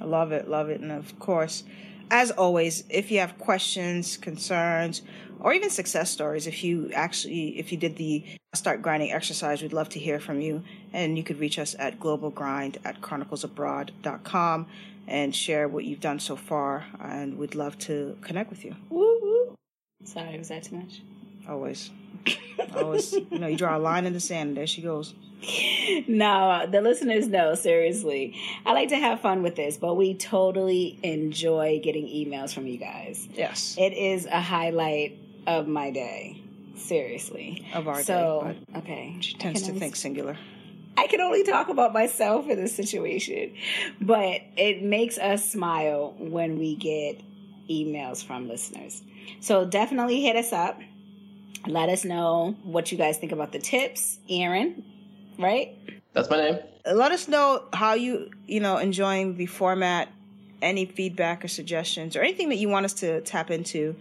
I 0.00 0.04
love 0.04 0.32
it, 0.32 0.48
love 0.48 0.68
it. 0.70 0.80
And 0.80 0.92
of 0.92 1.18
course, 1.18 1.64
as 2.10 2.30
always, 2.30 2.84
if 2.90 3.10
you 3.10 3.20
have 3.20 3.38
questions, 3.38 4.16
concerns, 4.16 5.02
or 5.40 5.52
even 5.52 5.70
success 5.70 6.10
stories, 6.10 6.46
if 6.46 6.62
you 6.62 6.90
actually, 6.94 7.58
if 7.58 7.72
you 7.72 7.78
did 7.78 7.96
the 7.96 8.24
start 8.54 8.82
grinding 8.82 9.12
exercise, 9.12 9.62
we'd 9.62 9.72
love 9.72 9.88
to 9.90 9.98
hear 9.98 10.20
from 10.20 10.40
you. 10.40 10.62
And 10.92 11.16
you 11.16 11.24
could 11.24 11.38
reach 11.38 11.58
us 11.58 11.74
at 11.78 11.98
globalgrind 11.98 12.76
at 12.84 13.00
chroniclesabroad.com 13.00 14.66
and 15.06 15.34
share 15.34 15.68
what 15.68 15.84
you've 15.84 16.00
done 16.00 16.18
so 16.18 16.36
far. 16.36 16.86
And 17.00 17.38
we'd 17.38 17.54
love 17.54 17.78
to 17.80 18.16
connect 18.22 18.50
with 18.50 18.64
you. 18.64 18.76
Woo 18.90 19.18
woo. 19.20 19.54
Sorry, 20.04 20.38
was 20.38 20.48
that 20.48 20.64
too 20.64 20.76
much? 20.76 21.02
Always. 21.48 21.90
Always. 22.76 23.12
you 23.12 23.38
know, 23.38 23.46
you 23.46 23.56
draw 23.56 23.76
a 23.76 23.78
line 23.78 24.06
in 24.06 24.12
the 24.12 24.20
sand 24.20 24.48
and 24.48 24.56
there 24.56 24.66
she 24.66 24.82
goes. 24.82 25.14
no, 26.08 26.66
the 26.70 26.80
listeners 26.80 27.28
know, 27.28 27.54
seriously. 27.54 28.36
I 28.64 28.72
like 28.72 28.88
to 28.90 28.96
have 28.96 29.20
fun 29.20 29.42
with 29.42 29.56
this, 29.56 29.76
but 29.76 29.94
we 29.94 30.14
totally 30.14 30.98
enjoy 31.02 31.80
getting 31.82 32.06
emails 32.06 32.54
from 32.54 32.66
you 32.66 32.78
guys. 32.78 33.28
Yes. 33.34 33.76
It 33.78 33.92
is 33.92 34.26
a 34.26 34.40
highlight 34.40 35.18
of 35.46 35.68
my 35.68 35.90
day. 35.90 36.40
Seriously. 36.76 37.66
Of 37.74 37.88
our 37.88 37.96
day. 37.96 38.02
so, 38.02 38.54
day. 38.72 38.78
okay. 38.78 39.16
She 39.20 39.34
tends 39.34 39.62
to 39.62 39.72
think 39.72 39.96
singular. 39.96 40.36
I 40.96 41.06
can 41.06 41.20
only 41.20 41.42
talk 41.42 41.68
about 41.68 41.92
myself 41.92 42.48
in 42.48 42.56
this 42.56 42.74
situation, 42.74 43.54
but 44.00 44.42
it 44.56 44.82
makes 44.82 45.18
us 45.18 45.50
smile 45.50 46.14
when 46.18 46.58
we 46.58 46.76
get 46.76 47.20
emails 47.68 48.24
from 48.24 48.48
listeners. 48.48 49.02
So 49.40 49.64
definitely 49.64 50.22
hit 50.22 50.36
us 50.36 50.52
up 50.52 50.80
Let 51.66 51.88
us 51.88 52.04
know 52.04 52.56
what 52.62 52.92
you 52.92 52.98
guys 52.98 53.18
think 53.18 53.32
about 53.32 53.52
the 53.52 53.58
tips. 53.58 54.18
Aaron, 54.28 54.84
right? 55.38 55.76
That's 56.12 56.28
my 56.30 56.36
name. 56.36 56.58
Let 56.86 57.12
us 57.12 57.28
know 57.28 57.64
how 57.72 57.94
you, 57.94 58.30
you 58.46 58.60
know, 58.60 58.76
enjoying 58.76 59.36
the 59.36 59.46
format, 59.46 60.08
any 60.60 60.84
feedback 60.84 61.44
or 61.44 61.48
suggestions 61.48 62.16
or 62.16 62.20
anything 62.20 62.50
that 62.50 62.56
you 62.56 62.68
want 62.68 62.84
us 62.84 62.92
to 62.94 63.20
tap 63.22 63.50
into. 63.50 63.96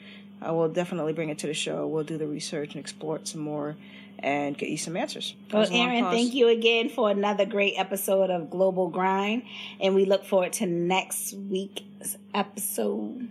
Uh, 0.45 0.53
we'll 0.53 0.69
definitely 0.69 1.13
bring 1.13 1.29
it 1.29 1.39
to 1.39 1.47
the 1.47 1.53
show. 1.53 1.87
We'll 1.87 2.03
do 2.03 2.17
the 2.17 2.27
research 2.27 2.75
and 2.75 2.81
explore 2.81 3.15
it 3.15 3.27
some 3.27 3.41
more 3.41 3.77
and 4.19 4.57
get 4.57 4.69
you 4.69 4.77
some 4.77 4.95
answers. 4.95 5.35
Well, 5.51 5.67
Aaron, 5.71 6.05
thank 6.05 6.33
you 6.33 6.47
again 6.47 6.89
for 6.89 7.09
another 7.09 7.45
great 7.45 7.73
episode 7.77 8.29
of 8.29 8.49
Global 8.49 8.89
Grind, 8.89 9.43
and 9.81 9.93
we 9.93 10.05
look 10.05 10.25
forward 10.25 10.53
to 10.53 10.65
next 10.65 11.33
week's 11.33 12.17
episode. 12.33 13.29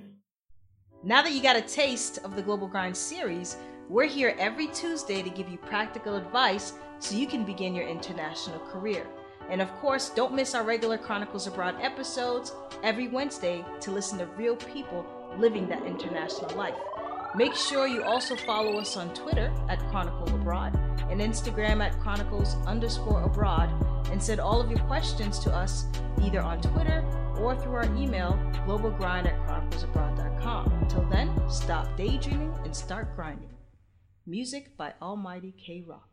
Now 1.03 1.23
that 1.23 1.33
you 1.33 1.43
got 1.43 1.57
a 1.57 1.63
taste 1.63 2.19
of 2.25 2.37
the 2.37 2.43
Global 2.43 2.69
Grind 2.69 2.97
series, 2.97 3.57
we're 3.93 4.09
here 4.09 4.35
every 4.39 4.69
Tuesday 4.69 5.23
to 5.23 5.29
give 5.29 5.51
you 5.51 5.59
practical 5.59 6.17
advice 6.17 6.73
so 6.99 7.15
you 7.15 7.27
can 7.27 7.45
begin 7.45 7.75
your 7.75 7.87
international 7.87 8.59
career. 8.61 9.07
And 9.51 9.61
of 9.61 9.71
course, 9.81 10.09
don't 10.09 10.33
miss 10.33 10.55
our 10.55 10.65
regular 10.65 10.97
Chronicles 10.97 11.47
Abroad 11.47 11.77
episodes 11.79 12.55
every 12.83 13.09
Wednesday 13.09 13.63
to 13.81 13.91
listen 13.91 14.17
to 14.19 14.27
real 14.29 14.57
people 14.57 15.05
living 15.37 15.69
that 15.69 15.85
international 15.85 16.57
life. 16.57 16.75
Make 17.37 17.55
sure 17.55 17.87
you 17.87 18.03
also 18.03 18.35
follow 18.35 18.79
us 18.79 18.97
on 18.97 19.13
Twitter 19.13 19.53
at 19.69 19.79
Chronicle 19.91 20.35
Abroad 20.37 20.75
and 21.11 21.21
Instagram 21.21 21.85
at 21.85 22.01
Chronicles 22.01 22.57
underscore 22.67 23.23
abroad 23.23 23.69
and 24.11 24.23
send 24.23 24.41
all 24.41 24.59
of 24.59 24.71
your 24.71 24.81
questions 24.81 25.39
to 25.41 25.55
us 25.55 25.85
either 26.23 26.41
on 26.41 26.63
Twitter 26.63 27.05
or 27.37 27.55
through 27.57 27.75
our 27.75 27.95
email, 27.97 28.39
globalgrind 28.67 29.27
at 29.27 29.39
chroniclesabroad.com. 29.47 30.73
Until 30.81 31.05
then, 31.11 31.31
stop 31.51 31.95
daydreaming 31.95 32.55
and 32.65 32.75
start 32.75 33.15
grinding. 33.15 33.52
Music 34.25 34.77
by 34.77 34.95
Almighty 35.03 35.51
K 35.51 35.83
Rock. 35.85 36.12